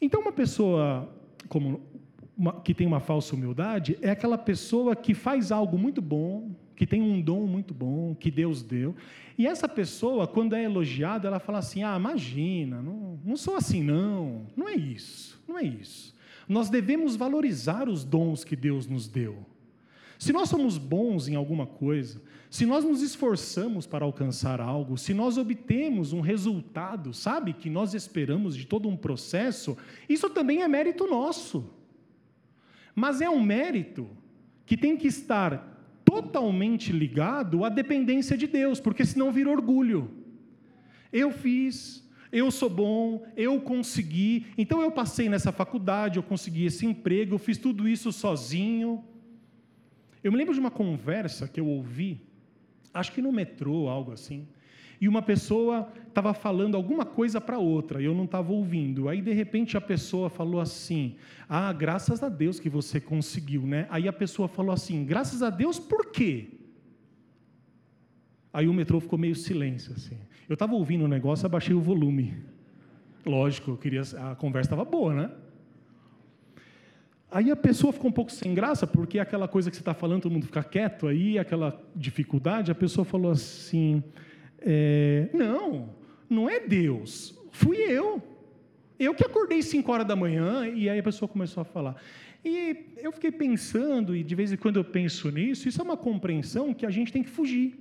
[0.00, 1.14] Então, uma pessoa
[1.46, 1.82] como
[2.34, 6.86] uma, que tem uma falsa humildade é aquela pessoa que faz algo muito bom, que
[6.86, 8.96] tem um dom muito bom, que Deus deu.
[9.36, 13.82] E essa pessoa, quando é elogiada, ela fala assim: ah, imagina, não, não sou assim,
[13.82, 14.46] não.
[14.56, 16.16] Não é isso, não é isso.
[16.48, 19.44] Nós devemos valorizar os dons que Deus nos deu.
[20.18, 25.12] Se nós somos bons em alguma coisa, se nós nos esforçamos para alcançar algo, se
[25.12, 29.76] nós obtemos um resultado, sabe, que nós esperamos de todo um processo,
[30.08, 31.62] isso também é mérito nosso.
[32.94, 34.08] Mas é um mérito
[34.64, 35.69] que tem que estar
[36.10, 40.10] totalmente ligado à dependência de Deus, porque senão vira orgulho.
[41.12, 46.84] Eu fiz, eu sou bom, eu consegui, então eu passei nessa faculdade, eu consegui esse
[46.84, 49.04] emprego, eu fiz tudo isso sozinho.
[50.22, 52.30] Eu me lembro de uma conversa que eu ouvi
[52.92, 54.46] acho que no metrô, algo assim.
[55.00, 59.08] E uma pessoa estava falando alguma coisa para outra, e eu não estava ouvindo.
[59.08, 61.16] Aí, de repente, a pessoa falou assim:
[61.48, 63.86] Ah, graças a Deus que você conseguiu, né?
[63.88, 66.48] Aí a pessoa falou assim: Graças a Deus, por quê?
[68.52, 70.18] Aí o metrô ficou meio silêncio, assim.
[70.48, 72.34] Eu estava ouvindo o negócio, abaixei o volume.
[73.24, 75.30] Lógico, eu queria, a conversa estava boa, né?
[77.30, 80.22] Aí a pessoa ficou um pouco sem graça, porque aquela coisa que você está falando,
[80.22, 84.02] todo mundo fica quieto, aí aquela dificuldade, a pessoa falou assim:
[84.60, 85.94] é, Não,
[86.28, 88.22] não é Deus, fui eu.
[88.98, 91.96] Eu que acordei 5 horas da manhã, e aí a pessoa começou a falar.
[92.44, 95.96] E eu fiquei pensando, e de vez em quando eu penso nisso, isso é uma
[95.96, 97.78] compreensão que a gente tem que fugir.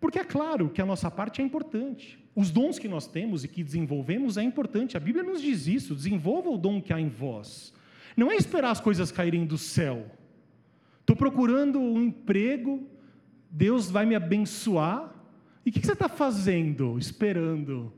[0.00, 2.18] Porque é claro que a nossa parte é importante.
[2.34, 4.96] Os dons que nós temos e que desenvolvemos é importante.
[4.96, 7.74] A Bíblia nos diz isso: desenvolva o dom que há em vós.
[8.16, 10.06] Não é esperar as coisas caírem do céu.
[11.00, 12.88] Estou procurando um emprego,
[13.50, 15.14] Deus vai me abençoar.
[15.64, 16.98] E o que você está fazendo?
[16.98, 17.92] Esperando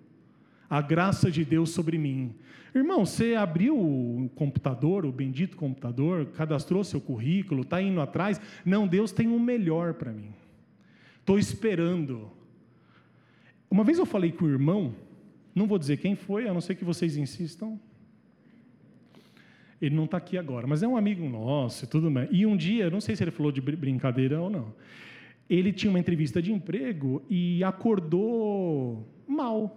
[0.69, 2.35] a graça de Deus sobre mim.
[2.75, 8.41] Irmão, você abriu o computador, o bendito computador, cadastrou seu currículo, está indo atrás.
[8.65, 10.33] Não, Deus tem o um melhor para mim.
[11.21, 12.31] Estou esperando.
[13.71, 14.95] Uma vez eu falei com o irmão,
[15.55, 17.79] não vou dizer quem foi, a não ser que vocês insistam.
[19.81, 22.29] Ele não está aqui agora, mas é um amigo nosso, tudo bem.
[22.31, 24.73] E um dia, não sei se ele falou de brincadeira ou não,
[25.55, 29.77] ele tinha uma entrevista de emprego e acordou mal.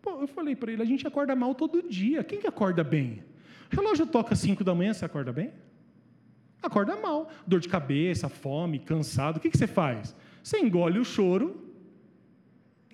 [0.00, 2.24] Pô, eu falei para ele, a gente acorda mal todo dia.
[2.24, 3.22] Quem que acorda bem?
[3.70, 5.52] O relógio toca 5 da manhã, você acorda bem?
[6.62, 7.30] Acorda mal.
[7.46, 9.36] Dor de cabeça, fome, cansado.
[9.36, 10.16] O que, que você faz?
[10.42, 11.62] Você engole o choro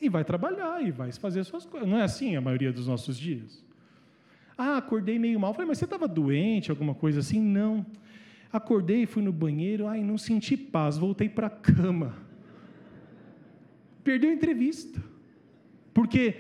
[0.01, 1.89] e vai trabalhar e vai fazer suas coisas.
[1.89, 3.65] Não é assim a maioria dos nossos dias?
[4.59, 5.55] Ah, acordei meio mal.
[5.55, 7.41] Falei, mas você estava doente, alguma coisa assim?
[7.41, 7.87] Não.
[8.55, 12.17] Acordei, fui no banheiro, ai, não senti paz, voltei para a cama.
[14.05, 15.03] Perdeu a entrevista.
[15.93, 16.37] Porque,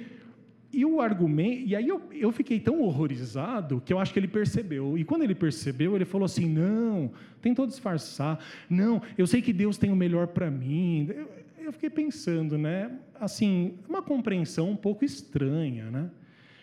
[0.72, 4.28] e o argumento, e aí eu, eu fiquei tão horrorizado que eu acho que ele
[4.28, 4.96] percebeu.
[4.96, 7.10] E quando ele percebeu, ele falou assim: não,
[7.42, 8.38] tentou disfarçar.
[8.70, 11.08] Não, eu sei que Deus tem o melhor para mim.
[11.10, 11.28] Eu,
[11.64, 12.96] eu fiquei pensando, né?
[13.18, 16.08] Assim, uma compreensão um pouco estranha, né?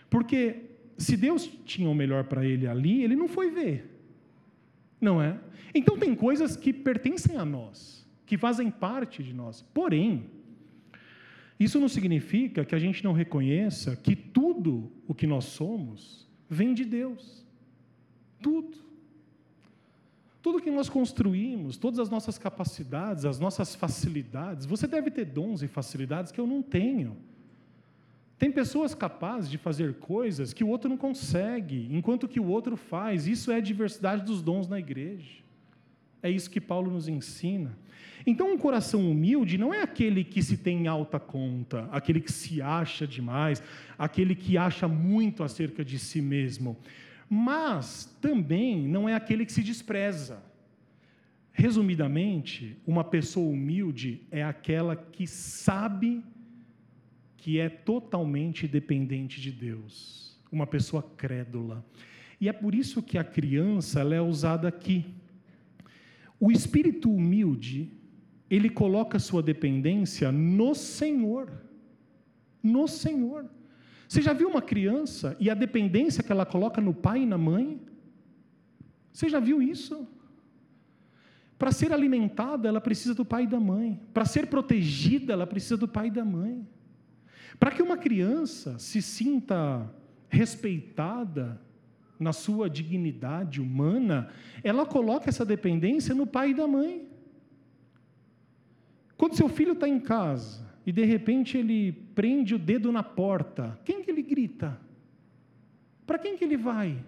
[0.10, 0.62] Porque
[0.98, 3.92] se Deus tinha o melhor para ele ali, ele não foi ver.
[5.02, 5.40] Não é?
[5.74, 9.64] Então tem coisas que pertencem a nós, que fazem parte de nós.
[9.74, 10.30] Porém,
[11.60, 16.74] isso não significa que a gente não reconheça que tudo o que nós somos vem
[16.74, 17.46] de Deus.
[18.42, 18.78] Tudo.
[20.42, 25.62] Tudo que nós construímos, todas as nossas capacidades, as nossas facilidades, você deve ter dons
[25.62, 27.16] e facilidades que eu não tenho.
[28.42, 32.76] Tem pessoas capazes de fazer coisas que o outro não consegue, enquanto que o outro
[32.76, 33.28] faz.
[33.28, 35.44] Isso é a diversidade dos dons na igreja.
[36.24, 37.78] É isso que Paulo nos ensina.
[38.26, 42.32] Então, um coração humilde não é aquele que se tem em alta conta, aquele que
[42.32, 43.62] se acha demais,
[43.98, 46.76] aquele que acha muito acerca de si mesmo
[47.34, 50.44] mas também não é aquele que se despreza.
[51.54, 56.22] Resumidamente, uma pessoa humilde é aquela que sabe
[57.60, 61.84] é totalmente dependente de Deus, uma pessoa crédula.
[62.40, 65.06] E é por isso que a criança ela é usada aqui.
[66.40, 67.92] O espírito humilde,
[68.50, 71.52] ele coloca sua dependência no Senhor.
[72.62, 73.46] No Senhor.
[74.08, 77.38] Você já viu uma criança e a dependência que ela coloca no pai e na
[77.38, 77.80] mãe?
[79.14, 80.08] Você já viu isso?
[81.58, 84.00] Para ser alimentada, ela precisa do pai e da mãe.
[84.14, 86.68] Para ser protegida, ela precisa do pai e da mãe.
[87.60, 89.90] Para que uma criança se sinta
[90.30, 91.62] respeitada
[92.20, 94.30] na sua dignidade humana,
[94.64, 97.08] ela coloca essa dependência no pai e da mãe.
[99.18, 103.80] Quando seu filho está em casa e de repente ele prende o dedo na porta,
[103.84, 104.80] quem que ele grita?
[106.06, 107.04] Para quem que ele vai?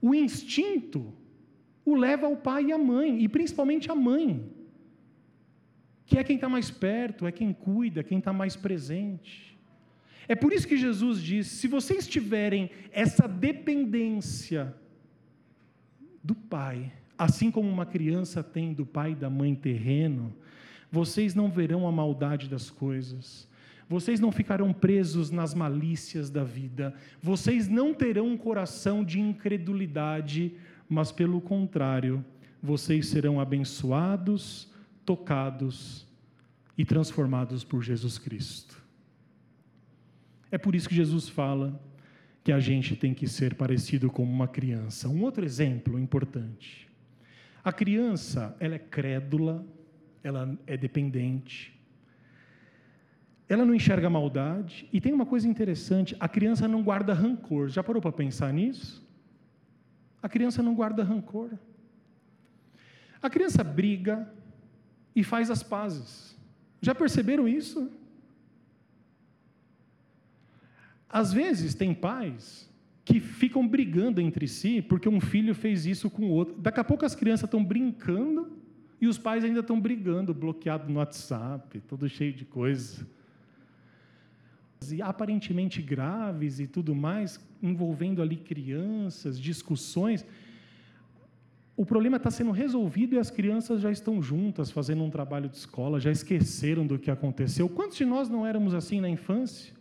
[0.00, 1.12] O instinto
[1.84, 4.46] o leva ao pai e à mãe, e principalmente à mãe,
[6.08, 9.56] que é quem está mais perto, é quem cuida, quem está mais presente.
[10.26, 14.74] É por isso que Jesus diz: se vocês tiverem essa dependência
[16.24, 20.34] do Pai, assim como uma criança tem do pai e da mãe terreno,
[20.90, 23.46] vocês não verão a maldade das coisas.
[23.86, 26.94] Vocês não ficarão presos nas malícias da vida.
[27.22, 30.54] Vocês não terão um coração de incredulidade,
[30.88, 32.24] mas pelo contrário,
[32.62, 34.70] vocês serão abençoados,
[35.08, 36.06] tocados
[36.76, 38.78] e transformados por Jesus Cristo.
[40.50, 41.80] É por isso que Jesus fala
[42.44, 45.08] que a gente tem que ser parecido com uma criança.
[45.08, 46.86] Um outro exemplo importante.
[47.64, 49.64] A criança, ela é crédula,
[50.22, 51.74] ela é dependente,
[53.48, 57.70] ela não enxerga maldade, e tem uma coisa interessante: a criança não guarda rancor.
[57.70, 59.02] Já parou para pensar nisso?
[60.22, 61.52] A criança não guarda rancor.
[63.22, 64.30] A criança briga
[65.18, 66.36] e faz as pazes.
[66.80, 67.90] Já perceberam isso?
[71.08, 72.70] Às vezes tem pais
[73.04, 76.54] que ficam brigando entre si porque um filho fez isso com o outro.
[76.60, 78.52] Daqui a pouco as crianças estão brincando
[79.00, 83.04] e os pais ainda estão brigando, bloqueado no WhatsApp, todo cheio de coisa.
[84.92, 90.24] E aparentemente graves e tudo mais, envolvendo ali crianças, discussões.
[91.78, 95.58] O problema está sendo resolvido e as crianças já estão juntas, fazendo um trabalho de
[95.58, 97.68] escola, já esqueceram do que aconteceu.
[97.68, 99.72] Quantos de nós não éramos assim na infância?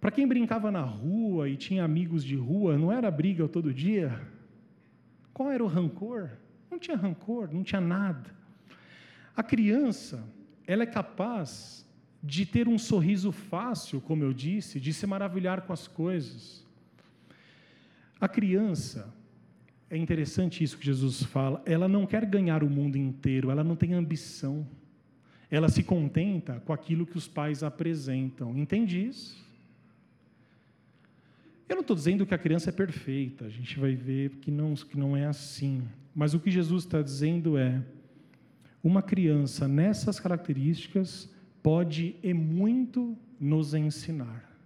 [0.00, 4.20] Para quem brincava na rua e tinha amigos de rua, não era briga todo dia?
[5.32, 6.30] Qual era o rancor?
[6.68, 8.28] Não tinha rancor, não tinha nada.
[9.36, 10.28] A criança,
[10.66, 11.88] ela é capaz
[12.20, 16.66] de ter um sorriso fácil, como eu disse, de se maravilhar com as coisas.
[18.20, 19.21] A criança,
[19.92, 23.76] é interessante isso que Jesus fala, ela não quer ganhar o mundo inteiro, ela não
[23.76, 24.66] tem ambição.
[25.50, 28.56] Ela se contenta com aquilo que os pais apresentam.
[28.56, 29.36] Entende isso?
[31.68, 34.72] Eu não estou dizendo que a criança é perfeita, a gente vai ver que não,
[34.72, 35.82] que não é assim.
[36.14, 37.84] Mas o que Jesus está dizendo é:
[38.82, 41.30] uma criança nessas características
[41.62, 44.56] pode e muito nos ensinar.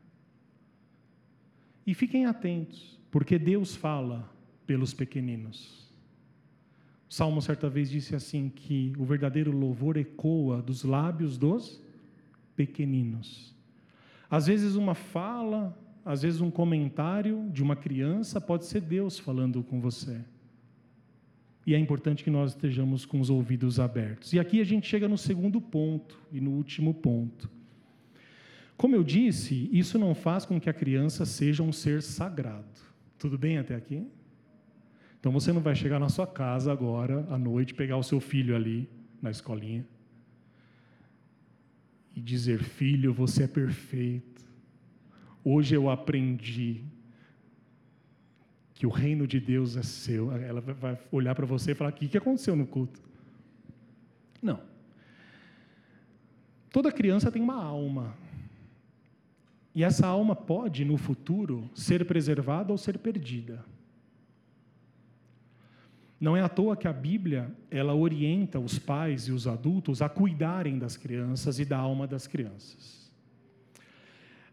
[1.84, 4.35] E fiquem atentos, porque Deus fala
[4.66, 5.86] pelos pequeninos.
[7.08, 11.80] O Salmo certa vez disse assim que o verdadeiro louvor ecoa dos lábios dos
[12.56, 13.54] pequeninos.
[14.28, 19.62] Às vezes uma fala, às vezes um comentário de uma criança pode ser Deus falando
[19.62, 20.20] com você.
[21.64, 24.32] E é importante que nós estejamos com os ouvidos abertos.
[24.32, 27.50] E aqui a gente chega no segundo ponto e no último ponto.
[28.76, 32.66] Como eu disse, isso não faz com que a criança seja um ser sagrado.
[33.18, 34.06] Tudo bem até aqui?
[35.26, 38.54] Então você não vai chegar na sua casa agora, à noite, pegar o seu filho
[38.54, 38.88] ali
[39.20, 39.84] na escolinha
[42.14, 44.44] e dizer: Filho, você é perfeito.
[45.42, 46.84] Hoje eu aprendi
[48.72, 50.30] que o reino de Deus é seu.
[50.30, 53.02] Ela vai olhar para você e falar: o que aconteceu no culto?
[54.40, 54.60] Não.
[56.70, 58.14] Toda criança tem uma alma.
[59.74, 63.64] E essa alma pode, no futuro, ser preservada ou ser perdida.
[66.26, 70.08] Não é à toa que a Bíblia, ela orienta os pais e os adultos a
[70.08, 73.08] cuidarem das crianças e da alma das crianças.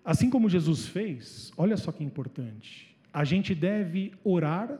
[0.05, 4.77] Assim como Jesus fez, olha só que importante a gente deve orar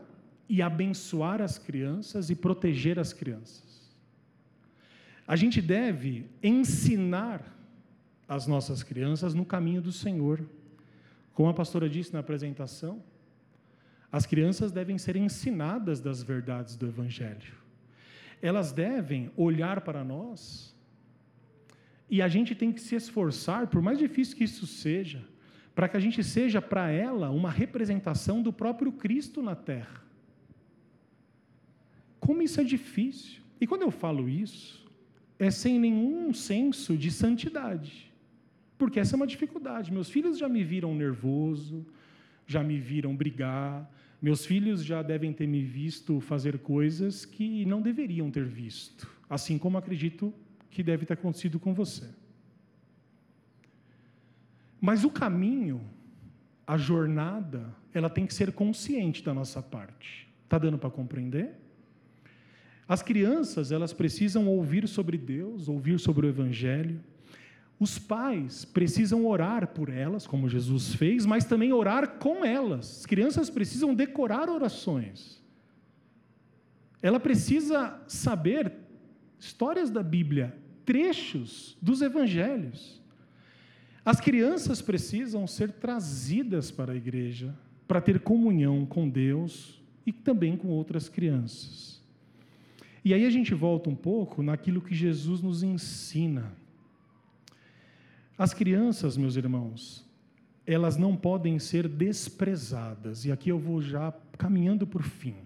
[0.48, 3.92] e abençoar as crianças e proteger as crianças.
[5.26, 7.42] A gente deve ensinar
[8.28, 10.48] as nossas crianças no caminho do Senhor.
[11.32, 13.02] Como a pastora disse na apresentação,
[14.14, 17.52] as crianças devem ser ensinadas das verdades do Evangelho.
[18.40, 20.72] Elas devem olhar para nós
[22.08, 25.20] e a gente tem que se esforçar, por mais difícil que isso seja,
[25.74, 30.00] para que a gente seja para ela uma representação do próprio Cristo na terra.
[32.20, 33.42] Como isso é difícil.
[33.60, 34.86] E quando eu falo isso,
[35.40, 38.14] é sem nenhum senso de santidade.
[38.78, 39.92] Porque essa é uma dificuldade.
[39.92, 41.84] Meus filhos já me viram nervoso,
[42.46, 43.90] já me viram brigar,
[44.20, 49.58] meus filhos já devem ter me visto fazer coisas que não deveriam ter visto, assim
[49.58, 50.32] como acredito
[50.70, 52.08] que deve ter acontecido com você.
[54.80, 55.80] Mas o caminho,
[56.66, 60.28] a jornada, ela tem que ser consciente da nossa parte.
[60.44, 61.54] Está dando para compreender?
[62.86, 67.00] As crianças, elas precisam ouvir sobre Deus, ouvir sobre o Evangelho.
[67.78, 73.00] Os pais precisam orar por elas, como Jesus fez, mas também orar com elas.
[73.00, 75.42] As crianças precisam decorar orações.
[77.02, 78.72] Ela precisa saber
[79.38, 83.02] histórias da Bíblia, trechos dos evangelhos.
[84.04, 87.54] As crianças precisam ser trazidas para a igreja
[87.86, 92.02] para ter comunhão com Deus, e também com outras crianças.
[93.04, 96.52] E aí a gente volta um pouco naquilo que Jesus nos ensina.
[98.36, 100.04] As crianças, meus irmãos,
[100.66, 103.24] elas não podem ser desprezadas.
[103.24, 105.36] E aqui eu vou já caminhando por fim.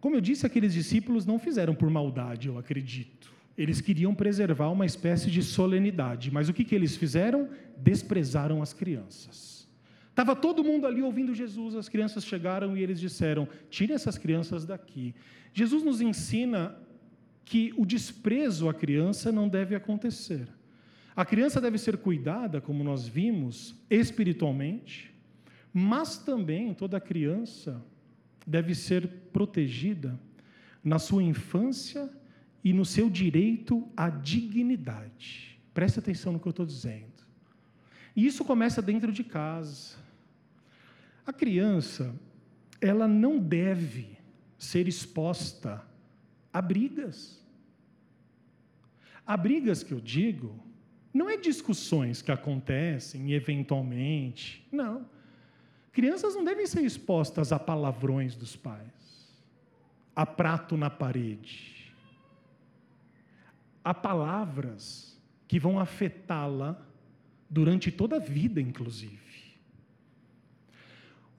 [0.00, 3.32] Como eu disse, aqueles discípulos não fizeram por maldade, eu acredito.
[3.56, 7.48] Eles queriam preservar uma espécie de solenidade, mas o que, que eles fizeram?
[7.76, 9.68] Desprezaram as crianças.
[10.10, 14.64] Estava todo mundo ali ouvindo Jesus, as crianças chegaram e eles disseram: tire essas crianças
[14.64, 15.14] daqui.
[15.54, 16.74] Jesus nos ensina
[17.44, 20.48] que o desprezo à criança não deve acontecer.
[21.14, 25.12] A criança deve ser cuidada, como nós vimos, espiritualmente,
[25.72, 27.84] mas também toda criança
[28.46, 30.18] deve ser protegida
[30.82, 32.10] na sua infância
[32.64, 35.58] e no seu direito à dignidade.
[35.74, 37.12] Preste atenção no que eu estou dizendo.
[38.14, 39.96] E isso começa dentro de casa.
[41.26, 42.14] A criança,
[42.80, 44.18] ela não deve
[44.58, 45.82] ser exposta
[46.52, 47.40] a brigas.
[49.26, 50.58] A brigas que eu digo,
[51.12, 55.06] não é discussões que acontecem eventualmente, não.
[55.92, 59.30] Crianças não devem ser expostas a palavrões dos pais,
[60.16, 61.82] a prato na parede
[63.84, 66.80] há palavras que vão afetá-la
[67.48, 69.18] durante toda a vida, inclusive.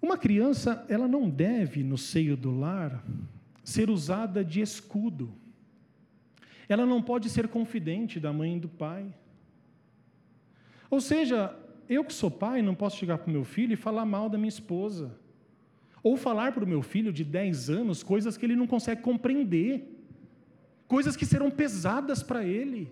[0.01, 3.03] Uma criança, ela não deve, no seio do lar,
[3.63, 5.33] ser usada de escudo.
[6.67, 9.13] Ela não pode ser confidente da mãe e do pai.
[10.89, 11.55] Ou seja,
[11.89, 14.37] eu que sou pai, não posso chegar para o meu filho e falar mal da
[14.37, 15.17] minha esposa.
[16.01, 19.89] Ou falar para o meu filho de 10 anos coisas que ele não consegue compreender
[20.87, 22.91] coisas que serão pesadas para ele.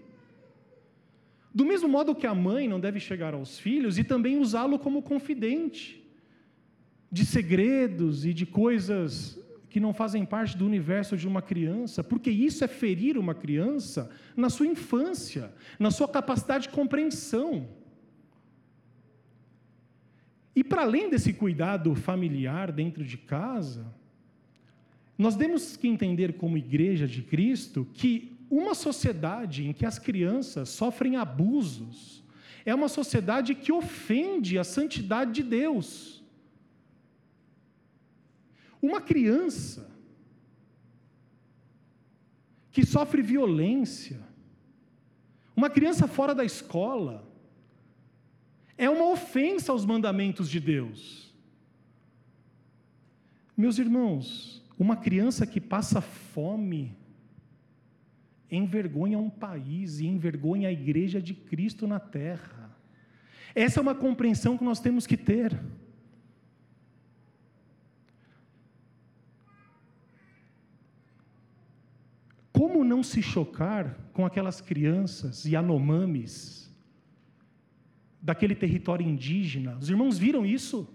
[1.53, 5.01] Do mesmo modo que a mãe não deve chegar aos filhos e também usá-lo como
[5.01, 6.01] confidente
[7.11, 9.37] de segredos e de coisas
[9.71, 14.11] que não fazem parte do universo de uma criança, porque isso é ferir uma criança
[14.35, 15.49] na sua infância,
[15.79, 17.69] na sua capacidade de compreensão.
[20.53, 23.85] E para além desse cuidado familiar dentro de casa,
[25.17, 30.67] nós temos que entender, como igreja de Cristo, que uma sociedade em que as crianças
[30.67, 32.21] sofrem abusos
[32.65, 36.20] é uma sociedade que ofende a santidade de Deus.
[38.81, 39.89] Uma criança
[42.71, 44.19] que sofre violência,
[45.55, 47.29] uma criança fora da escola,
[48.77, 51.31] é uma ofensa aos mandamentos de Deus.
[53.55, 56.97] Meus irmãos, uma criança que passa fome
[58.49, 62.75] envergonha um país e envergonha a igreja de Cristo na terra.
[63.53, 65.57] Essa é uma compreensão que nós temos que ter.
[72.61, 76.71] Como não se chocar com aquelas crianças Yanomamis
[78.21, 79.75] daquele território indígena?
[79.81, 80.87] Os irmãos viram isso?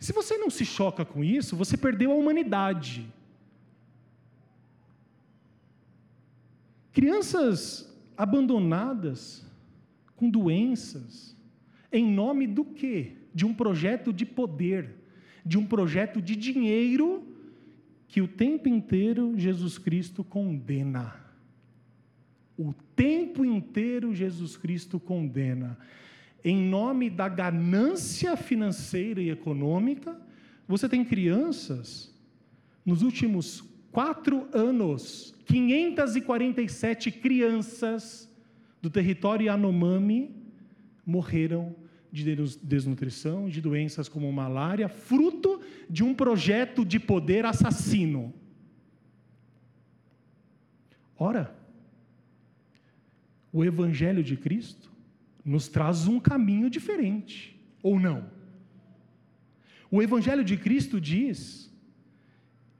[0.00, 3.06] Se você não se choca com isso, você perdeu a humanidade.
[6.92, 9.46] Crianças abandonadas,
[10.16, 11.36] com doenças,
[11.92, 13.12] em nome do quê?
[13.32, 14.96] De um projeto de poder,
[15.44, 17.35] de um projeto de dinheiro
[18.08, 21.14] que o tempo inteiro Jesus Cristo condena.
[22.56, 25.78] O tempo inteiro Jesus Cristo condena
[26.46, 30.16] em nome da ganância financeira e econômica,
[30.68, 32.14] você tem crianças,
[32.84, 38.32] nos últimos quatro anos, 547 crianças
[38.80, 40.36] do território Yanomami
[41.04, 41.74] morreram
[42.12, 45.55] de desnutrição, de doenças como malária, fruto
[45.88, 48.34] de um projeto de poder assassino.
[51.18, 51.56] Ora,
[53.52, 54.90] o Evangelho de Cristo
[55.44, 58.30] nos traz um caminho diferente, ou não?
[59.90, 61.72] O Evangelho de Cristo diz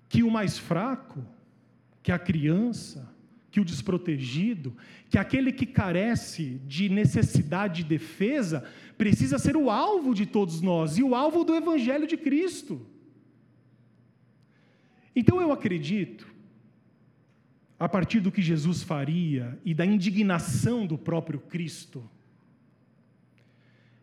[0.09, 1.25] que o mais fraco,
[2.03, 3.11] que a criança,
[3.51, 4.77] que o desprotegido,
[5.09, 10.99] que aquele que carece de necessidade de defesa, precisa ser o alvo de todos nós
[10.99, 12.87] e o alvo do Evangelho de Cristo.
[15.17, 16.31] Então eu acredito,
[17.81, 22.09] a partir do que Jesus faria e da indignação do próprio Cristo,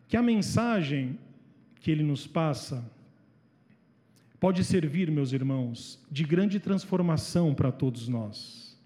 [0.08, 1.16] que a mensagem
[1.80, 2.84] que ele nos passa
[4.40, 8.76] pode servir, meus irmãos, de grande transformação para todos nós.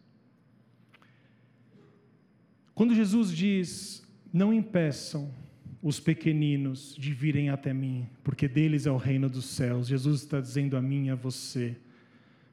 [2.75, 5.35] Quando Jesus diz: não impeçam
[5.83, 9.89] os pequeninos de virem até mim, porque deles é o reino dos céus.
[9.89, 11.77] Jesus está dizendo a mim e a você.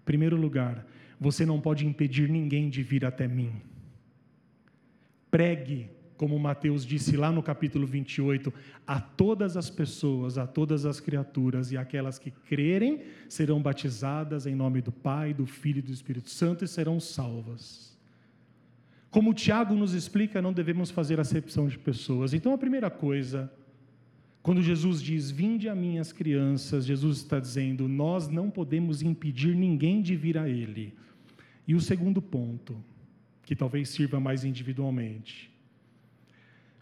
[0.05, 0.85] Primeiro lugar,
[1.19, 3.51] você não pode impedir ninguém de vir até mim.
[5.31, 8.53] Pregue, como Mateus disse lá no capítulo 28,
[8.87, 14.55] a todas as pessoas, a todas as criaturas, e aquelas que crerem serão batizadas em
[14.55, 17.97] nome do Pai, do Filho e do Espírito Santo e serão salvas.
[19.09, 22.33] Como Tiago nos explica, não devemos fazer acepção de pessoas.
[22.33, 23.51] Então, a primeira coisa,
[24.45, 29.55] quando Jesus diz: Vinde a mim as crianças, Jesus está dizendo: Nós não podemos impedir
[29.55, 30.93] ninguém de vir a Ele.
[31.67, 32.77] E o segundo ponto,
[33.41, 35.51] que talvez sirva mais individualmente,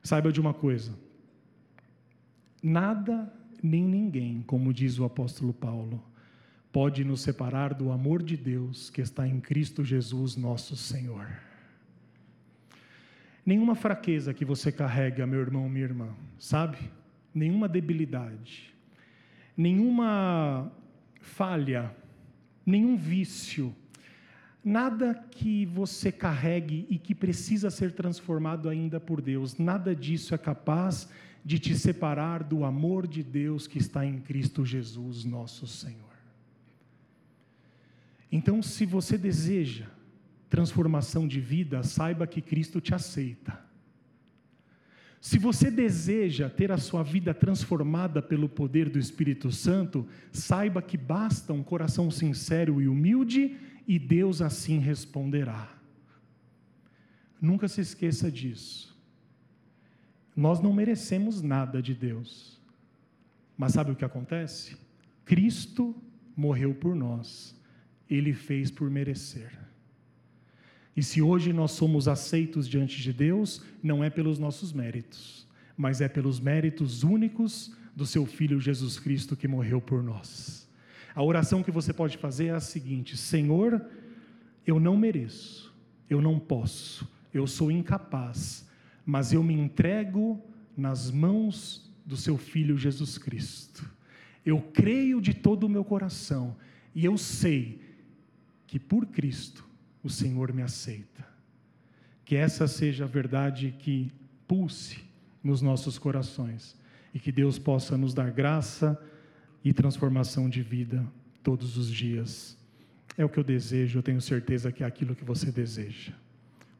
[0.03, 0.93] saiba de uma coisa:
[2.61, 3.33] nada
[3.63, 6.03] nem ninguém, como diz o apóstolo Paulo,
[6.69, 11.29] pode nos separar do amor de Deus que está em Cristo Jesus, nosso Senhor.
[13.45, 16.77] Nenhuma fraqueza que você carrega, meu irmão, minha irmã, sabe?
[17.33, 18.73] Nenhuma debilidade,
[19.57, 20.71] nenhuma
[21.19, 21.95] falha,
[22.65, 23.75] nenhum vício,
[24.63, 30.37] nada que você carregue e que precisa ser transformado ainda por Deus, nada disso é
[30.37, 31.09] capaz
[31.43, 36.13] de te separar do amor de Deus que está em Cristo Jesus, nosso Senhor.
[38.31, 39.85] Então, se você deseja,
[40.49, 43.62] transformação de vida, saiba que Cristo te aceita.
[45.23, 50.97] Se você deseja ter a sua vida transformada pelo poder do Espírito Santo, saiba que
[50.97, 53.57] basta um coração sincero e humilde
[53.87, 55.73] e Deus assim responderá.
[57.41, 58.93] Nunca se esqueça disso.
[60.35, 62.59] Nós não merecemos nada de Deus.
[63.57, 64.75] Mas sabe o que acontece?
[65.23, 65.95] Cristo
[66.35, 67.57] morreu por nós.
[68.09, 69.62] Ele fez por merecer.
[70.95, 76.01] E se hoje nós somos aceitos diante de Deus, não é pelos nossos méritos, mas
[76.01, 80.69] é pelos méritos únicos do seu Filho Jesus Cristo que morreu por nós.
[81.15, 83.83] A oração que você pode fazer é a seguinte: Senhor,
[84.65, 85.73] eu não mereço,
[86.09, 88.67] eu não posso, eu sou incapaz,
[89.05, 90.41] mas eu me entrego
[90.75, 93.89] nas mãos do seu Filho Jesus Cristo.
[94.45, 96.55] Eu creio de todo o meu coração
[96.93, 97.81] e eu sei
[98.67, 99.65] que por Cristo
[100.03, 101.25] o Senhor me aceita.
[102.25, 104.11] Que essa seja a verdade que
[104.47, 104.99] pulse
[105.43, 106.75] nos nossos corações
[107.13, 108.99] e que Deus possa nos dar graça
[109.63, 111.05] e transformação de vida
[111.41, 112.57] todos os dias.
[113.17, 116.13] É o que eu desejo, eu tenho certeza que é aquilo que você deseja.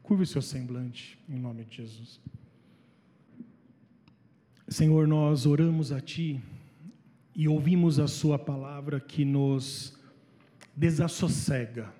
[0.01, 2.19] Curve o seu semblante, em nome de Jesus.
[4.67, 6.41] Senhor, nós oramos a Ti
[7.35, 9.97] e ouvimos a Sua palavra que nos
[10.75, 11.93] desassossega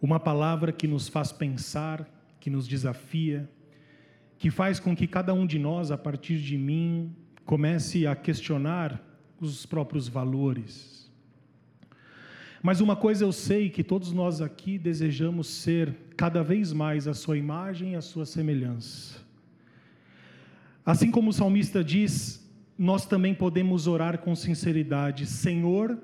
[0.00, 3.48] uma palavra que nos faz pensar, que nos desafia,
[4.38, 9.02] que faz com que cada um de nós, a partir de mim, comece a questionar
[9.40, 11.10] os próprios valores.
[12.62, 17.14] Mas uma coisa eu sei que todos nós aqui desejamos ser cada vez mais a
[17.14, 19.20] sua imagem e a sua semelhança.
[20.84, 25.98] Assim como o salmista diz, nós também podemos orar com sinceridade: Senhor,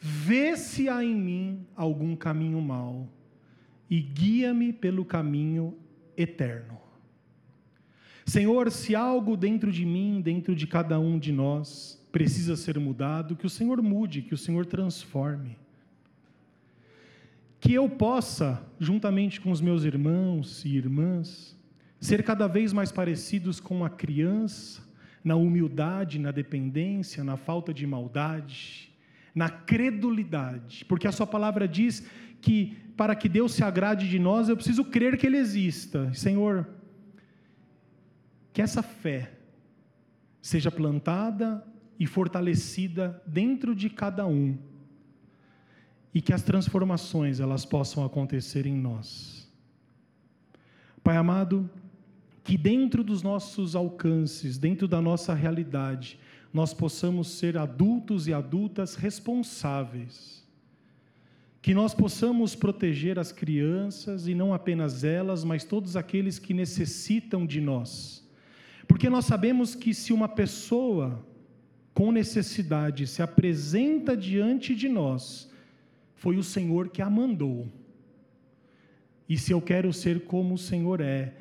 [0.00, 3.08] vê se há em mim algum caminho mau
[3.88, 5.76] e guia-me pelo caminho
[6.16, 6.80] eterno.
[8.26, 13.36] Senhor, se algo dentro de mim, dentro de cada um de nós, precisa ser mudado,
[13.36, 15.58] que o Senhor mude, que o Senhor transforme.
[17.60, 21.58] Que eu possa, juntamente com os meus irmãos e irmãs,
[22.00, 24.82] ser cada vez mais parecidos com a criança,
[25.22, 28.92] na humildade, na dependência, na falta de maldade,
[29.34, 32.06] na credulidade, porque a Sua palavra diz
[32.40, 36.12] que para que Deus se agrade de nós, eu preciso crer que Ele exista.
[36.14, 36.68] Senhor,
[38.52, 39.32] que essa fé
[40.40, 41.64] seja plantada
[41.98, 44.56] e fortalecida dentro de cada um
[46.12, 49.50] e que as transformações elas possam acontecer em nós.
[51.02, 51.68] Pai amado,
[52.44, 56.18] que dentro dos nossos alcances, dentro da nossa realidade,
[56.52, 60.43] nós possamos ser adultos e adultas responsáveis
[61.64, 67.46] que nós possamos proteger as crianças e não apenas elas, mas todos aqueles que necessitam
[67.46, 68.22] de nós.
[68.86, 71.26] Porque nós sabemos que se uma pessoa
[71.94, 75.50] com necessidade se apresenta diante de nós,
[76.14, 77.66] foi o Senhor que a mandou.
[79.26, 81.32] E se eu quero ser como o Senhor é,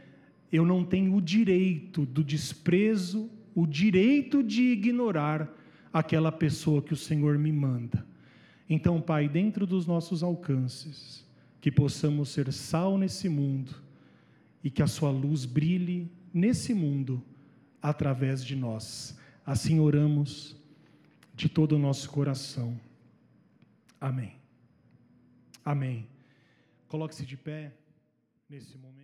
[0.49, 5.53] eu não tenho o direito do desprezo, o direito de ignorar
[5.91, 8.12] aquela pessoa que o Senhor me manda.
[8.69, 11.25] Então, Pai, dentro dos nossos alcances,
[11.59, 13.73] que possamos ser sal nesse mundo
[14.63, 17.23] e que a Sua luz brilhe nesse mundo
[17.81, 19.17] através de nós.
[19.45, 20.55] Assim oramos
[21.35, 22.79] de todo o nosso coração.
[23.99, 24.33] Amém.
[25.63, 26.07] Amém.
[26.87, 27.73] Coloque-se de pé
[28.49, 29.02] nesse momento.